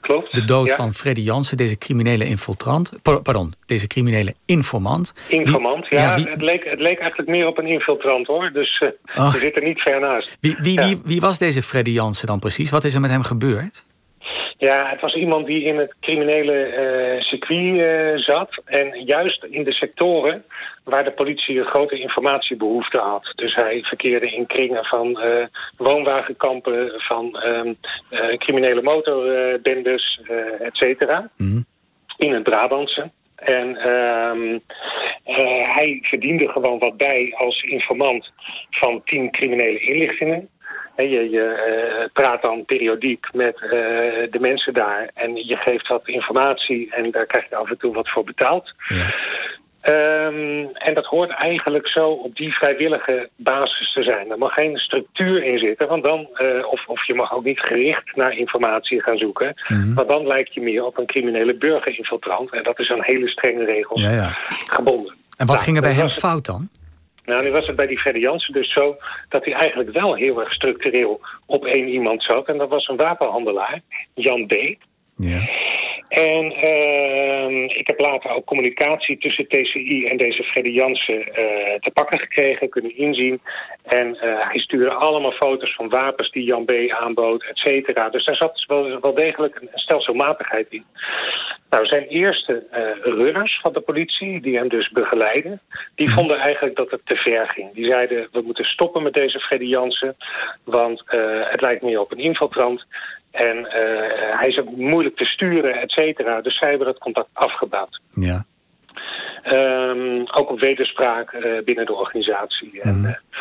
Klopt. 0.00 0.34
De 0.34 0.44
dood 0.44 0.72
van 0.72 0.92
Freddy 0.92 1.20
Jansen, 1.20 1.56
deze 1.56 1.78
criminele 1.78 2.24
infiltrant. 2.24 2.92
Pardon, 3.02 3.52
deze 3.66 3.86
criminele 3.86 4.34
informant. 4.46 5.14
Informant, 5.28 5.86
ja. 5.88 6.14
het, 6.14 6.42
leek, 6.42 6.64
het 6.64 6.80
leek 6.80 6.98
eigenlijk 6.98 7.28
meer 7.28 7.46
op 7.46 7.58
een 7.58 7.66
infiltrant 7.66 8.26
hoor. 8.26 8.50
Dus 8.52 8.80
uh, 8.80 9.30
we 9.32 9.38
zitten 9.38 9.64
niet 9.64 9.80
ver 9.80 10.00
naast. 10.00 10.36
Wie, 10.40 10.56
wie, 10.60 10.80
wie, 10.80 11.00
wie 11.04 11.20
was 11.20 11.38
deze 11.38 11.62
Freddy 11.62 11.90
Jansen 11.90 12.26
dan 12.26 12.38
precies? 12.38 12.70
Wat 12.70 12.84
is 12.84 12.94
er 12.94 13.00
met 13.00 13.10
hem 13.10 13.22
gebeurd? 13.22 13.84
Ja, 14.58 14.88
het 14.90 15.00
was 15.00 15.14
iemand 15.14 15.46
die 15.46 15.64
in 15.64 15.78
het 15.78 15.94
criminele 16.00 16.66
uh, 17.14 17.20
circuit 17.20 17.74
uh, 17.74 18.22
zat. 18.22 18.62
En 18.64 19.04
juist 19.04 19.44
in 19.44 19.64
de 19.64 19.72
sectoren 19.72 20.44
waar 20.84 21.04
de 21.04 21.12
politie 21.12 21.58
een 21.58 21.64
grote 21.64 21.94
informatiebehoefte 21.94 22.98
had. 22.98 23.32
Dus 23.34 23.54
hij 23.54 23.82
verkeerde 23.82 24.30
in 24.30 24.46
kringen 24.46 24.84
van 24.84 25.20
uh, 25.24 25.44
woonwagenkampen, 25.76 26.92
van 26.96 27.42
um, 27.46 27.76
criminele 28.38 28.82
motorbendes, 28.82 30.20
et 30.60 30.76
cetera. 30.76 31.30
Mm. 31.36 31.64
In 32.16 32.32
het 32.32 32.42
Brabantse. 32.42 33.10
En 33.34 33.68
uh, 33.68 34.60
uh, 35.26 35.74
hij 35.74 35.98
verdiende 36.02 36.48
gewoon 36.48 36.78
wat 36.78 36.96
bij 36.96 37.34
als 37.36 37.62
informant 37.62 38.32
van 38.70 39.02
tien 39.04 39.30
criminele 39.30 39.78
inlichtingen. 39.78 40.48
Je, 40.96 41.30
je 41.30 42.00
uh, 42.00 42.08
praat 42.12 42.42
dan 42.42 42.64
periodiek 42.64 43.26
met 43.32 43.60
uh, 43.60 43.70
de 44.30 44.38
mensen 44.40 44.72
daar 44.72 45.10
en 45.14 45.34
je 45.34 45.56
geeft 45.56 45.88
wat 45.88 46.08
informatie 46.08 46.94
en 46.94 47.10
daar 47.10 47.26
krijg 47.26 47.48
je 47.48 47.56
af 47.56 47.70
en 47.70 47.78
toe 47.78 47.94
wat 47.94 48.10
voor 48.10 48.24
betaald. 48.24 48.74
Ja. 48.88 49.14
Um, 49.84 50.70
en 50.72 50.94
dat 50.94 51.04
hoort 51.04 51.30
eigenlijk 51.30 51.88
zo 51.88 52.08
op 52.08 52.36
die 52.36 52.54
vrijwillige 52.54 53.28
basis 53.36 53.92
te 53.92 54.02
zijn. 54.02 54.30
Er 54.30 54.38
mag 54.38 54.52
geen 54.52 54.78
structuur 54.78 55.44
in 55.44 55.58
zitten, 55.58 55.88
want 55.88 56.02
dan, 56.02 56.28
uh, 56.34 56.66
of, 56.70 56.86
of 56.86 57.06
je 57.06 57.14
mag 57.14 57.34
ook 57.34 57.44
niet 57.44 57.60
gericht 57.60 58.16
naar 58.16 58.36
informatie 58.36 59.02
gaan 59.02 59.16
zoeken. 59.16 59.54
Mm 59.68 59.80
-hmm. 59.80 59.94
Want 59.94 60.08
dan 60.08 60.26
lijkt 60.26 60.54
je 60.54 60.60
meer 60.60 60.84
op 60.84 60.98
een 60.98 61.06
criminele 61.06 61.54
burgerinfiltrant. 61.54 62.52
En 62.52 62.62
dat 62.62 62.78
is 62.78 62.90
aan 62.90 63.02
hele 63.02 63.28
strenge 63.28 63.64
regels 63.64 64.02
ja, 64.02 64.10
ja. 64.10 64.38
gebonden. 64.56 65.14
En 65.36 65.46
wat 65.46 65.56
nou, 65.56 65.58
ging 65.58 65.76
er 65.76 65.82
bij 65.82 65.92
hem 65.92 66.08
fout 66.08 66.46
dan? 66.46 66.68
Nou, 67.24 67.42
nu 67.42 67.50
was 67.50 67.66
het 67.66 67.76
bij 67.76 67.86
die 67.86 67.98
Freddy 67.98 68.20
Jansen 68.20 68.52
dus 68.52 68.72
zo 68.72 68.96
dat 69.28 69.44
hij 69.44 69.54
eigenlijk 69.54 69.90
wel 69.92 70.14
heel 70.14 70.40
erg 70.40 70.52
structureel 70.52 71.20
op 71.46 71.64
één 71.64 71.88
iemand 71.88 72.22
zat. 72.22 72.46
En 72.46 72.58
dat 72.58 72.68
was 72.68 72.88
een 72.88 72.96
wapenhandelaar, 72.96 73.80
Jan 74.14 74.46
B. 74.46 74.52
Ja. 75.16 75.48
En 76.10 76.44
uh, 76.44 77.76
ik 77.76 77.86
heb 77.86 77.98
later 77.98 78.30
ook 78.30 78.44
communicatie 78.44 79.18
tussen 79.18 79.48
TCI 79.48 80.06
en 80.06 80.16
deze 80.16 80.42
Freddy 80.42 80.68
Jansen 80.68 81.18
uh, 81.18 81.24
te 81.80 81.90
pakken 81.92 82.18
gekregen, 82.18 82.68
kunnen 82.68 82.96
inzien. 82.96 83.40
En 83.82 84.08
uh, 84.08 84.20
hij 84.22 84.58
stuurde 84.58 84.90
allemaal 84.90 85.32
foto's 85.32 85.74
van 85.74 85.88
wapens 85.88 86.30
die 86.30 86.44
Jan 86.44 86.64
B. 86.64 86.72
aanbood, 86.88 87.44
et 87.44 87.58
cetera. 87.58 88.08
Dus 88.08 88.24
daar 88.24 88.36
zat 88.36 88.64
wel, 88.66 89.00
wel 89.00 89.14
degelijk 89.14 89.58
een 89.60 89.68
stelselmatigheid 89.72 90.66
in. 90.70 90.84
Nou, 91.70 91.86
zijn 91.86 92.06
eerste 92.06 92.66
uh, 92.72 93.14
runners 93.14 93.60
van 93.60 93.72
de 93.72 93.80
politie, 93.80 94.40
die 94.40 94.56
hem 94.56 94.68
dus 94.68 94.88
begeleiden... 94.88 95.60
die 95.94 96.06
mhm. 96.06 96.16
vonden 96.16 96.38
eigenlijk 96.38 96.76
dat 96.76 96.90
het 96.90 97.00
te 97.04 97.16
ver 97.16 97.48
ging. 97.48 97.74
Die 97.74 97.84
zeiden, 97.84 98.28
we 98.32 98.40
moeten 98.40 98.64
stoppen 98.64 99.02
met 99.02 99.12
deze 99.12 99.38
Freddy 99.38 99.66
Jansen... 99.66 100.16
want 100.64 101.02
het 101.50 101.60
lijkt 101.60 101.82
meer 101.82 102.00
op 102.00 102.12
een 102.12 102.18
infiltrant... 102.18 102.86
En 103.30 103.58
uh, 103.58 104.38
hij 104.38 104.48
is 104.48 104.58
ook 104.58 104.70
moeilijk 104.70 105.16
te 105.16 105.24
sturen, 105.24 105.74
et 105.74 105.90
cetera. 105.90 106.40
Dus 106.40 106.58
zij 106.58 106.68
hebben 106.68 106.86
dat 106.86 106.98
contact 106.98 107.28
afgebouwd. 107.32 108.00
Ja. 108.14 108.44
Um, 109.44 110.24
ook 110.30 110.50
op 110.50 110.60
wederspraak 110.60 111.32
uh, 111.32 111.62
binnen 111.64 111.86
de 111.86 111.94
organisatie. 111.94 112.70
Mm. 112.72 112.80
En 112.80 113.02
uh, 113.04 113.40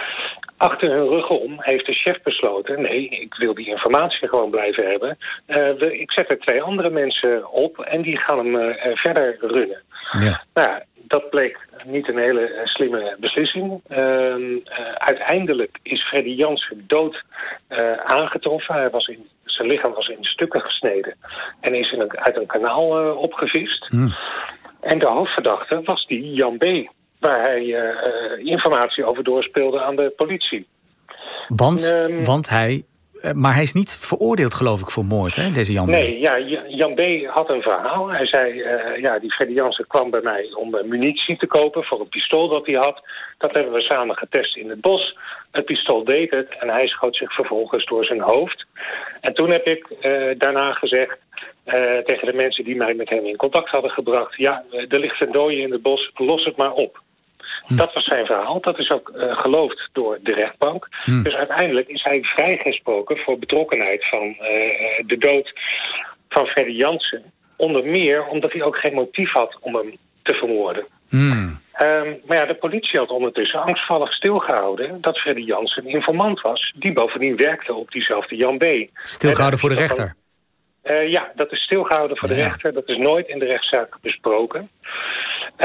achter 0.58 0.90
hun 0.90 1.08
rug 1.08 1.30
om 1.30 1.56
heeft 1.58 1.86
de 1.86 1.94
chef 1.94 2.22
besloten... 2.22 2.82
nee, 2.82 3.10
ik 3.10 3.34
wil 3.34 3.54
die 3.54 3.68
informatie 3.68 4.28
gewoon 4.28 4.50
blijven 4.50 4.90
hebben. 4.90 5.18
We, 5.46 6.00
ik 6.00 6.12
zet 6.12 6.30
er 6.30 6.40
twee 6.40 6.62
andere 6.62 6.90
mensen 6.90 7.52
op 7.52 7.80
en 7.80 8.02
die 8.02 8.18
gaan 8.18 8.38
hem 8.38 8.76
verder 8.98 9.38
runnen. 9.40 9.82
Ja. 10.20 10.44
Nou, 10.54 10.82
dat 10.94 11.30
bleek 11.30 11.68
niet 11.84 12.08
een 12.08 12.18
hele 12.18 12.62
slimme 12.64 13.16
beslissing. 13.20 13.82
Uh, 13.90 14.58
uiteindelijk 14.94 15.80
is 15.84 16.08
Freddy 16.08 16.30
Jansen 16.30 16.84
dood 16.88 17.24
uh, 17.70 17.94
aangetroffen. 17.94 18.76
Hij 18.76 18.90
was 18.90 19.08
in 19.08 19.28
zijn 19.60 19.72
lichaam 19.72 19.94
was 19.94 20.08
in 20.08 20.24
stukken 20.24 20.62
gesneden 20.62 21.16
en 21.60 21.76
is 21.76 21.92
in 21.92 22.00
een, 22.00 22.20
uit 22.20 22.36
een 22.36 22.46
kanaal 22.46 23.06
uh, 23.06 23.18
opgevist. 23.18 23.86
Hmm. 23.86 24.14
En 24.82 25.00
de 25.00 25.08
hoofdverdachte 25.08 25.82
was 25.84 26.06
die 26.08 26.34
Jan 26.34 26.58
B., 26.58 26.66
waar 27.20 27.42
hij 27.42 27.64
uh, 27.64 28.46
informatie 28.46 29.06
over 29.06 29.24
doorspeelde 29.24 29.82
aan 29.82 29.96
de 29.96 30.14
politie. 30.16 30.68
Want, 31.48 31.92
um, 31.92 32.24
want 32.24 32.50
hij 32.50 32.84
maar 33.34 33.54
hij 33.54 33.64
is 33.64 33.74
niet 33.74 33.98
veroordeeld, 34.02 34.54
geloof 34.54 34.82
ik, 34.82 34.90
voor 34.90 35.06
moord, 35.06 35.36
hè, 35.36 35.52
deze 35.52 35.74
Jan 35.74 35.86
B. 35.86 35.90
Nee, 35.90 36.20
ja, 36.20 36.40
Jan 36.68 36.96
B. 36.96 37.02
had 37.26 37.50
een 37.50 37.62
verhaal. 37.62 38.10
Hij 38.10 38.26
zei, 38.26 38.54
uh, 38.54 39.02
ja, 39.02 39.20
die 39.20 39.32
Freddy 39.32 39.54
Jansen 39.54 39.88
kwam 39.88 40.10
bij 40.10 40.22
mij 40.22 40.54
om 40.54 40.88
munitie 40.88 41.38
te 41.38 41.48
kopen 41.48 41.84
voor 41.84 42.00
een 42.00 42.10
pistool 42.10 42.48
dat 42.48 42.66
hij 42.66 42.76
had. 42.76 43.02
Dat 43.38 43.54
hebben 43.54 43.74
we 43.74 43.82
samen 43.82 44.18
getest 44.18 44.56
in 44.56 44.70
het 44.70 44.82
bos. 44.82 45.18
Het 45.52 45.66
pistool 45.66 46.04
deed 46.04 46.32
het 46.32 46.56
en 46.60 46.70
hij 46.70 46.88
schoot 46.88 47.16
zich 47.16 47.34
vervolgens 47.34 47.86
door 47.86 48.06
zijn 48.06 48.22
hoofd. 48.22 48.66
En 49.22 49.34
toen 49.34 49.50
heb 49.50 49.66
ik 49.68 49.88
daarna 50.38 50.72
gezegd 50.72 51.18
tegen 52.06 52.26
de 52.26 52.34
mensen 52.34 52.64
die 52.64 52.76
mij 52.76 52.94
met 52.94 53.10
hem 53.10 53.26
in 53.26 53.36
contact 53.36 53.70
hadden 53.70 53.92
gebracht... 53.92 54.36
ja, 54.36 54.64
er 54.90 55.00
ligt 55.00 55.22
een 55.22 55.32
dode 55.32 55.56
in 55.56 55.72
het 55.72 55.82
bos, 55.82 56.12
los 56.16 56.46
het 56.46 56.58
maar 56.58 56.74
op. 56.74 57.02
Hm. 57.70 57.76
Dat 57.76 57.94
was 57.94 58.04
zijn 58.04 58.26
verhaal. 58.26 58.62
Dat 58.62 58.80
is 58.80 58.92
ook 58.92 59.12
uh, 59.16 59.38
geloofd 59.38 59.90
door 59.92 60.20
de 60.24 60.34
rechtbank. 60.34 60.88
Hm. 61.04 61.24
Dus 61.24 61.34
uiteindelijk 61.34 61.88
is 61.88 62.04
hij 62.04 62.24
vrijgesproken 62.24 63.18
voor 63.18 63.40
betrokkenheid 63.40 64.10
van 64.10 64.28
uh, 64.28 64.38
de 65.06 65.18
dood 65.18 65.54
van 66.30 66.46
Freddy 66.46 66.72
Jansen. 66.72 67.24
Onder 67.56 67.86
meer 67.86 68.26
omdat 68.26 68.52
hij 68.52 68.64
ook 68.64 68.78
geen 68.78 68.94
motief 68.94 69.32
had 69.32 69.58
om 69.62 69.76
hem 69.76 69.98
te 70.22 70.34
vermoorden. 70.34 70.86
Mm. 71.10 71.60
Um, 71.82 72.20
maar 72.26 72.38
ja, 72.38 72.46
de 72.46 72.56
politie 72.56 73.00
had 73.00 73.10
ondertussen 73.10 73.62
angstvallig 73.62 74.14
stilgehouden 74.14 75.02
dat 75.02 75.18
Freddy 75.18 75.42
Jansen 75.42 75.86
een 75.86 75.92
informant 75.92 76.42
was, 76.42 76.74
die 76.76 76.94
bovendien 76.94 77.36
werkte 77.36 77.74
op 77.74 77.92
diezelfde 77.92 78.36
Jan 78.36 78.58
B. 78.58 78.66
Stilgehouden 78.94 79.60
voor 79.60 79.70
de 79.70 79.76
rechter? 79.76 80.16
Uh, 80.84 81.08
ja, 81.08 81.32
dat 81.36 81.52
is 81.52 81.64
stilgehouden 81.64 82.18
voor 82.18 82.30
ja. 82.30 82.36
de 82.36 82.42
rechter. 82.42 82.74
Dat 82.74 82.88
is 82.88 82.98
nooit 82.98 83.28
in 83.28 83.40
de 83.40 83.46
rechtszaak 83.46 83.98
besproken. 84.02 84.70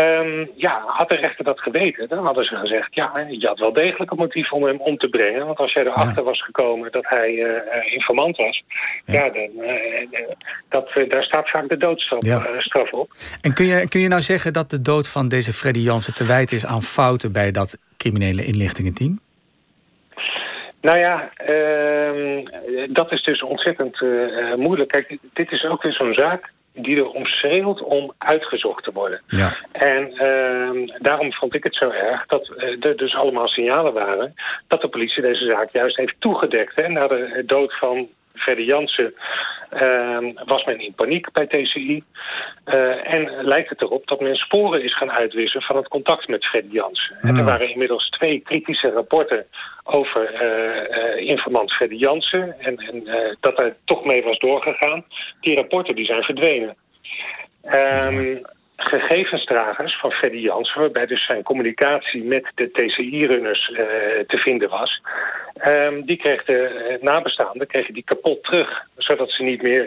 Um, 0.01 0.51
ja, 0.57 0.83
had 0.87 1.09
de 1.09 1.17
rechter 1.17 1.45
dat 1.45 1.61
geweten, 1.61 2.09
dan 2.09 2.25
hadden 2.25 2.45
ze 2.45 2.57
gezegd... 2.57 2.95
ja, 2.95 3.27
je 3.29 3.47
had 3.47 3.59
wel 3.59 3.73
degelijk 3.73 4.11
een 4.11 4.17
motief 4.17 4.53
om 4.53 4.65
hem 4.65 4.81
om 4.81 4.97
te 4.97 5.09
brengen. 5.09 5.47
Want 5.47 5.59
als 5.59 5.73
jij 5.73 5.83
erachter 5.83 6.23
ja. 6.23 6.23
was 6.23 6.43
gekomen 6.43 6.93
dat 6.93 7.05
hij 7.09 7.33
uh, 7.33 7.93
informant 7.93 8.37
was... 8.37 8.63
ja, 9.05 9.25
ja 9.25 9.31
dan, 9.31 9.51
uh, 9.61 10.21
dat, 10.69 10.91
daar 11.09 11.23
staat 11.23 11.51
vaak 11.51 11.69
de 11.69 11.77
doodstraf 11.77 12.93
op. 12.93 13.13
En 13.41 13.55
kun 13.55 13.67
je, 13.67 13.89
kun 13.89 14.01
je 14.01 14.09
nou 14.09 14.23
zeggen 14.23 14.53
dat 14.53 14.71
de 14.71 14.83
dood 14.83 15.09
van 15.09 15.29
deze 15.29 15.53
Freddy 15.53 15.81
Jansen... 15.81 16.15
te 16.15 16.27
wijten 16.27 16.57
is 16.57 16.67
aan 16.67 16.83
fouten 16.83 17.33
bij 17.33 17.51
dat 17.51 17.79
criminele 17.97 18.45
inlichtingenteam? 18.45 19.21
Nou 20.85 20.99
ja, 20.99 21.31
uh, 21.49 22.47
dat 22.89 23.13
is 23.13 23.23
dus 23.23 23.43
ontzettend 23.43 24.01
uh, 24.01 24.55
moeilijk. 24.55 24.91
Kijk, 24.91 25.19
dit 25.33 25.53
is 25.53 25.65
ook 25.65 25.83
weer 25.83 25.93
zo'n 25.93 26.15
zaak 26.15 26.53
die 26.73 26.97
er 26.97 27.11
om 27.11 27.27
schreeuwt 27.27 27.83
om 27.83 28.13
uitgezocht 28.19 28.85
te 28.85 28.93
worden. 28.93 29.21
Ja. 29.27 29.57
En 29.73 30.13
uh, 30.13 30.89
daarom 30.99 31.33
vond 31.33 31.55
ik 31.55 31.65
het 31.65 31.75
zo 31.75 31.91
erg 31.91 32.27
dat 32.27 32.53
uh, 32.57 32.85
er 32.85 32.97
dus 32.97 33.15
allemaal 33.15 33.49
signalen 33.49 33.93
waren... 33.93 34.35
dat 34.67 34.81
de 34.81 34.89
politie 34.89 35.23
deze 35.23 35.45
zaak 35.45 35.71
juist 35.71 35.97
heeft 35.97 36.15
toegedekt. 36.19 36.73
Hè, 36.75 36.89
na 36.89 37.07
de 37.07 37.43
dood 37.47 37.79
van 37.79 38.09
Freddy 38.35 38.63
Jansen 38.63 39.15
uh, 39.73 40.19
was 40.45 40.65
men 40.65 40.81
in 40.81 40.95
paniek 40.95 41.33
bij 41.33 41.47
TCI. 41.47 42.03
Uh, 42.67 43.15
en 43.15 43.45
lijkt 43.45 43.69
het 43.69 43.83
erop 43.83 44.07
dat 44.07 44.21
men 44.21 44.37
sporen 44.37 44.83
is 44.83 44.97
gaan 44.97 45.11
uitwissen 45.11 45.63
van 45.63 45.77
het 45.77 45.89
contact 45.89 46.29
met 46.29 46.47
Freddy 46.47 46.75
Jansen. 46.75 47.17
En 47.21 47.37
er 47.37 47.45
waren 47.45 47.71
inmiddels 47.71 48.09
twee 48.09 48.41
kritische 48.41 48.91
rapporten 48.91 49.47
over 49.85 50.43
uh, 50.43 51.29
informant 51.29 51.75
Freddy 51.75 51.97
Jansen. 51.97 52.61
En, 52.61 52.77
en 52.77 53.05
dat 53.41 53.59
er 53.59 53.77
toch 53.85 54.05
mee 54.05 54.23
was 54.23 54.39
doorgegaan. 54.39 55.05
Die 55.41 55.55
rapporten 55.55 55.95
die 55.95 56.05
zijn 56.05 56.23
verdwenen. 56.23 56.77
Um, 57.65 58.43
gegevensdragers 58.77 59.99
van 59.99 60.11
Freddy 60.11 60.37
Jansen... 60.37 60.81
waarbij 60.81 61.07
dus 61.07 61.25
zijn 61.25 61.43
communicatie 61.43 62.25
met 62.25 62.53
de 62.55 62.71
TCI-runners 62.71 63.69
uh, 63.69 63.79
te 64.27 64.39
vinden 64.39 64.69
was... 64.69 65.01
Ehm, 65.55 66.03
die 66.03 66.17
kreeg 66.17 66.45
de 66.45 66.99
nabestaanden 67.01 67.67
kregen 67.67 67.95
die 67.95 68.05
kapot 68.05 68.45
terug. 68.45 68.83
Zodat 68.97 69.31
ze 69.31 69.43
niet 69.43 69.63
meer 69.63 69.87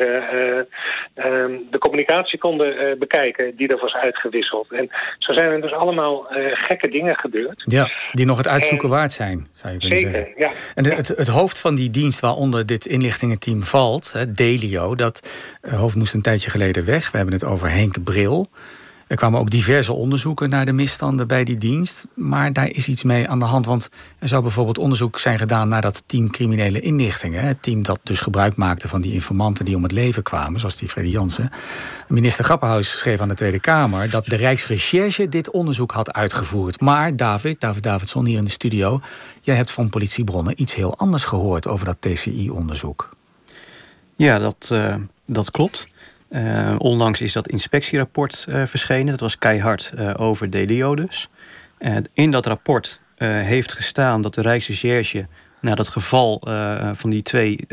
ehm, 1.14 1.52
de 1.72 1.78
communicatie 1.80 2.40
konden 2.40 3.00
bekijken 3.00 3.56
die 3.56 3.68
er 3.68 3.78
was 3.78 3.94
uitgewisseld. 3.94 4.72
En 4.72 4.90
zo 5.18 5.34
zijn 5.34 5.52
er 5.52 5.62
dus 5.62 5.74
allemaal 5.74 6.26
gekke 6.54 6.90
dingen 6.90 7.16
gebeurd. 7.16 7.64
Ja, 7.66 7.90
die 8.12 8.26
nog 8.26 8.38
het 8.38 8.48
uitzoeken 8.48 8.90
waard 8.90 9.12
zijn, 9.12 9.48
zou 9.52 9.74
je 9.74 9.80
kunnen 9.80 9.98
zeker, 9.98 10.14
zeggen. 10.14 10.34
Ja. 10.38 10.50
En 10.76 10.86
het, 10.86 11.08
het 11.08 11.28
hoofd 11.28 11.60
van 11.62 11.76
die 11.76 11.90
dienst 11.90 12.20
waaronder 12.20 12.66
dit 12.66 12.86
inlichtingenteam 12.86 13.64
valt, 13.64 14.14
hè, 14.14 14.32
Delio, 14.32 14.96
dat 14.96 15.30
hoofd 15.62 15.96
moest 15.96 16.14
een 16.14 16.22
tijdje 16.22 16.50
geleden 16.50 16.86
weg. 16.86 17.12
We 17.12 17.18
hebben 17.18 17.36
het 17.36 17.46
over 17.46 17.70
Henk 17.70 18.04
Bril. 18.04 18.50
Er 19.08 19.16
kwamen 19.16 19.40
ook 19.40 19.50
diverse 19.50 19.94
onderzoeken 19.94 20.50
naar 20.50 20.66
de 20.66 20.74
misstanden 20.74 21.28
bij 21.28 21.44
die 21.44 21.58
dienst. 21.58 22.06
Maar 22.14 22.54
daar 22.54 22.70
is 22.70 22.88
iets 22.88 23.04
mee 23.04 23.28
aan 23.28 23.40
de 23.40 23.46
hand. 23.46 23.66
Want 23.66 23.90
er 24.20 24.28
zou 24.28 24.42
bijvoorbeeld 24.42 24.78
onderzoek 24.78 25.20
zijn 25.20 25.38
gedaan 25.38 25.70
naar 25.70 25.82
dat 25.82 26.04
team 26.06 26.32
criminele 26.32 26.80
inlichtingen. 26.80 27.44
Het 27.44 27.62
team 27.62 27.84
dat 27.84 28.00
dus 28.04 28.20
gebruik 28.20 28.56
maakte 28.56 28.88
van 28.88 29.02
die 29.02 29.14
informanten 29.14 29.66
die 29.66 29.76
om 29.76 29.84
het 29.84 29.92
leven 29.92 30.24
kwamen, 30.24 30.60
zoals 30.60 30.78
die 30.78 30.88
Freddy 30.88 31.12
Jansen. 31.12 31.50
Minister 32.08 32.46
Grappenhuis 32.46 32.98
schreef 32.98 33.22
aan 33.22 33.28
de 33.28 33.36
Tweede 33.36 33.60
Kamer 33.60 34.10
dat 34.10 34.26
de 34.26 34.36
Rijksrecherche 34.36 35.30
dit 35.30 35.52
onderzoek 35.52 35.92
had 35.92 36.14
uitgevoerd. 36.14 36.82
Maar 36.82 37.16
David, 37.16 37.62
David 37.62 37.84
Davidson 37.84 38.26
hier 38.26 38.38
in 38.38 38.46
de 38.46 38.52
studio, 38.52 39.00
jij 39.42 39.56
hebt 39.56 39.72
van 39.72 39.90
politiebronnen 39.90 40.62
iets 40.62 40.76
heel 40.76 40.98
anders 40.98 41.26
gehoord 41.26 41.68
over 41.68 41.86
dat 41.86 41.98
TCI-onderzoek. 42.00 43.10
Ja, 44.16 44.40
dat, 44.40 44.70
uh, 44.74 44.96
dat 45.26 45.52
klopt. 45.52 45.88
Uh, 46.30 46.74
onlangs 46.78 47.22
is 47.22 47.34
dat 47.34 47.48
inspectierapport 47.48 48.46
uh, 48.50 48.66
verschenen. 48.66 49.06
Dat 49.06 49.20
was 49.20 49.38
keihard 49.38 49.94
uh, 49.98 50.14
over 50.18 50.50
DLO 50.50 50.96
dus. 50.96 51.30
in 52.14 52.32
dat 52.32 52.46
rapport 52.46 53.02
heeft 53.18 53.74
gestaan 53.74 54.22
dat 54.22 54.34
de 54.34 54.42
Rijksrecherche... 54.42 55.28
na 55.62 55.76
dat 55.76 55.88
geval 55.88 56.42
van 56.94 57.10
die 57.10 57.22
twee 57.22 57.68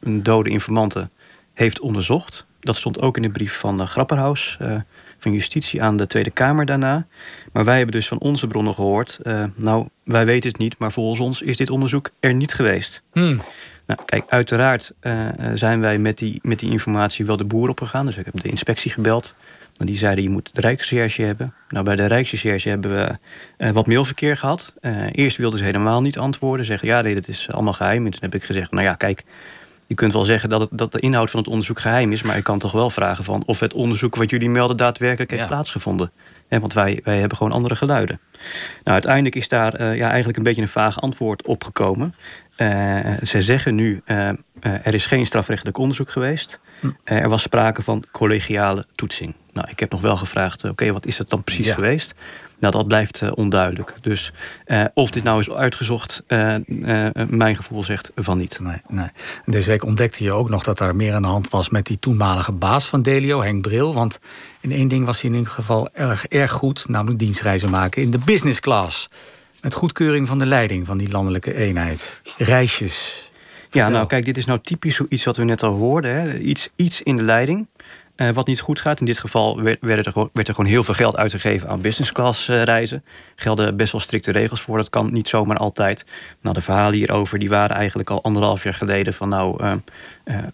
dode 0.00 0.50
informanten 0.50 1.10
heeft 1.54 1.80
onderzocht. 1.80 2.46
Dat 2.60 2.76
stond 2.76 3.00
ook 3.00 3.16
in 3.16 3.22
de 3.22 3.30
brief 3.30 3.58
van 3.58 3.86
Grapperhaus 3.86 4.58
van 5.18 5.32
Justitie 5.32 5.82
aan 5.82 5.96
de 5.96 6.06
Tweede 6.06 6.30
Kamer 6.30 6.64
daarna. 6.64 7.06
Maar 7.52 7.64
wij 7.64 7.76
hebben 7.76 7.94
dus 7.94 8.08
van 8.08 8.18
onze 8.18 8.46
bronnen 8.46 8.74
gehoord... 8.74 9.20
nou, 9.56 9.88
wij 10.04 10.26
weten 10.26 10.50
het 10.50 10.58
niet, 10.58 10.78
maar 10.78 10.92
volgens 10.92 11.20
ons 11.20 11.42
is 11.42 11.56
dit 11.56 11.70
onderzoek 11.70 12.10
er 12.20 12.34
niet 12.34 12.54
geweest. 12.54 13.02
Hmm. 13.12 13.40
Nou, 13.90 14.02
kijk, 14.04 14.24
uiteraard 14.28 14.92
uh, 15.02 15.28
zijn 15.54 15.80
wij 15.80 15.98
met 15.98 16.18
die, 16.18 16.38
met 16.42 16.58
die 16.58 16.70
informatie 16.70 17.26
wel 17.26 17.36
de 17.36 17.44
boer 17.44 17.68
opgegaan. 17.68 18.06
Dus 18.06 18.16
ik 18.16 18.24
heb 18.24 18.42
de 18.42 18.48
inspectie 18.48 18.90
gebeld. 18.90 19.34
Die 19.76 19.96
zeiden, 19.96 20.24
je 20.24 20.30
moet 20.30 20.54
de 20.54 20.60
Rijksrecherche 20.60 21.22
hebben. 21.22 21.54
Nou, 21.68 21.84
bij 21.84 21.96
de 21.96 22.06
Rijksrecherche 22.06 22.68
hebben 22.68 22.90
we 22.90 23.18
uh, 23.58 23.70
wat 23.70 23.86
mailverkeer 23.86 24.36
gehad. 24.36 24.74
eerst 25.12 25.36
wilden 25.36 25.58
ze 25.58 25.64
helemaal 25.64 26.00
niet 26.00 26.18
antwoorden. 26.18 26.66
Zeggen, 26.66 26.88
ja, 26.88 27.00
nee, 27.00 27.14
dat 27.14 27.28
is 27.28 27.50
allemaal 27.50 27.72
geheim. 27.72 28.04
En 28.04 28.10
toen 28.10 28.20
heb 28.20 28.34
ik 28.34 28.44
gezegd, 28.44 28.70
nou 28.70 28.84
ja, 28.84 28.94
kijk... 28.94 29.24
Je 29.90 29.96
kunt 29.96 30.12
wel 30.12 30.24
zeggen 30.24 30.48
dat, 30.48 30.60
het, 30.60 30.70
dat 30.72 30.92
de 30.92 31.00
inhoud 31.00 31.30
van 31.30 31.40
het 31.40 31.48
onderzoek 31.48 31.80
geheim 31.80 32.12
is... 32.12 32.22
maar 32.22 32.36
ik 32.36 32.44
kan 32.44 32.58
toch 32.58 32.72
wel 32.72 32.90
vragen 32.90 33.24
van 33.24 33.42
of 33.46 33.60
het 33.60 33.74
onderzoek 33.74 34.16
wat 34.16 34.30
jullie 34.30 34.50
melden... 34.50 34.76
daadwerkelijk 34.76 35.30
heeft 35.30 35.42
ja. 35.42 35.48
plaatsgevonden. 35.48 36.12
want 36.48 36.72
wij, 36.72 37.00
wij 37.04 37.18
hebben 37.18 37.36
gewoon 37.36 37.52
andere 37.52 37.76
geluiden. 37.76 38.20
Nou, 38.72 38.82
uiteindelijk 38.84 39.34
is 39.34 39.48
daar 39.48 39.96
ja, 39.96 40.08
eigenlijk 40.08 40.36
een 40.36 40.42
beetje 40.42 40.62
een 40.62 40.68
vaag 40.68 41.00
antwoord 41.00 41.46
op 41.46 41.64
gekomen. 41.64 42.14
Uh, 42.56 43.12
ze 43.22 43.42
zeggen 43.42 43.74
nu, 43.74 44.02
uh, 44.06 44.16
uh, 44.26 44.32
er 44.62 44.94
is 44.94 45.06
geen 45.06 45.26
strafrechtelijk 45.26 45.78
onderzoek 45.78 46.10
geweest. 46.10 46.60
Hm. 46.80 46.90
er 47.04 47.28
was 47.28 47.42
sprake 47.42 47.82
van 47.82 48.04
collegiale 48.10 48.84
toetsing. 48.94 49.34
Nou, 49.52 49.68
ik 49.70 49.80
heb 49.80 49.90
nog 49.90 50.00
wel 50.00 50.16
gevraagd, 50.16 50.64
oké, 50.64 50.92
wat 50.92 51.06
is 51.06 51.18
het 51.18 51.28
dan 51.28 51.44
precies 51.44 51.66
ja. 51.66 51.74
geweest? 51.74 52.14
Nou, 52.60 52.72
dat 52.72 52.86
blijft 52.86 53.30
onduidelijk. 53.34 53.94
Dus 54.00 54.32
of 54.94 55.10
dit 55.10 55.22
nou 55.22 55.40
is 55.40 55.50
uitgezocht, 55.50 56.22
mijn 57.28 57.56
gevoel 57.56 57.84
zegt 57.84 58.10
van 58.14 58.38
niet. 58.38 58.60
Nee, 58.60 58.80
nee. 58.88 59.08
Deze 59.46 59.70
week 59.70 59.84
ontdekte 59.84 60.24
je 60.24 60.32
ook 60.32 60.50
nog 60.50 60.62
dat 60.62 60.80
er 60.80 60.96
meer 60.96 61.14
aan 61.14 61.22
de 61.22 61.28
hand 61.28 61.50
was... 61.50 61.68
met 61.68 61.86
die 61.86 61.98
toenmalige 61.98 62.52
baas 62.52 62.88
van 62.88 63.02
Delio, 63.02 63.42
Henk 63.42 63.62
Bril. 63.62 63.94
Want 63.94 64.18
in 64.60 64.72
één 64.72 64.88
ding 64.88 65.06
was 65.06 65.20
hij 65.20 65.30
in 65.30 65.36
ieder 65.36 65.52
geval 65.52 65.88
erg, 65.92 66.26
erg 66.26 66.50
goed... 66.50 66.88
namelijk 66.88 67.18
dienstreizen 67.18 67.70
maken 67.70 68.02
in 68.02 68.10
de 68.10 68.20
business 68.24 68.60
class... 68.60 69.08
Met 69.60 69.74
goedkeuring 69.74 70.28
van 70.28 70.38
de 70.38 70.46
leiding 70.46 70.86
van 70.86 70.98
die 70.98 71.10
landelijke 71.10 71.54
eenheid. 71.54 72.20
Reisjes. 72.36 73.30
Ja, 73.70 73.88
nou 73.88 74.06
kijk, 74.06 74.24
dit 74.24 74.36
is 74.36 74.44
nou 74.44 74.58
typisch 74.62 74.94
zoiets 74.94 75.24
wat 75.24 75.36
we 75.36 75.44
net 75.44 75.62
al 75.62 75.74
hoorden. 75.74 76.14
Hè. 76.14 76.38
Iets, 76.38 76.68
iets 76.76 77.02
in 77.02 77.16
de 77.16 77.24
leiding. 77.24 77.66
Uh, 78.20 78.28
wat 78.28 78.46
niet 78.46 78.60
goed 78.60 78.80
gaat. 78.80 79.00
In 79.00 79.06
dit 79.06 79.18
geval 79.18 79.62
werd, 79.62 80.06
er, 80.06 80.28
er, 80.32 80.54
gewoon 80.54 80.70
heel 80.70 80.84
veel 80.84 80.94
geld 80.94 81.16
uitgegeven 81.16 81.68
aan 81.68 81.80
business 81.80 82.12
class 82.12 82.48
uh, 82.48 82.62
reizen. 82.62 83.04
Gelden 83.34 83.76
best 83.76 83.92
wel 83.92 84.00
strikte 84.00 84.32
regels 84.32 84.60
voor. 84.60 84.76
Dat 84.76 84.90
kan 84.90 85.12
niet 85.12 85.28
zomaar 85.28 85.56
altijd. 85.56 86.04
Nou, 86.40 86.54
de 86.54 86.60
verhalen 86.60 86.98
hierover 86.98 87.38
die 87.38 87.48
waren 87.48 87.76
eigenlijk 87.76 88.10
al 88.10 88.22
anderhalf 88.22 88.64
jaar 88.64 88.74
geleden. 88.74 89.14
Van 89.14 89.28
nou, 89.28 89.64
uh, 89.64 89.74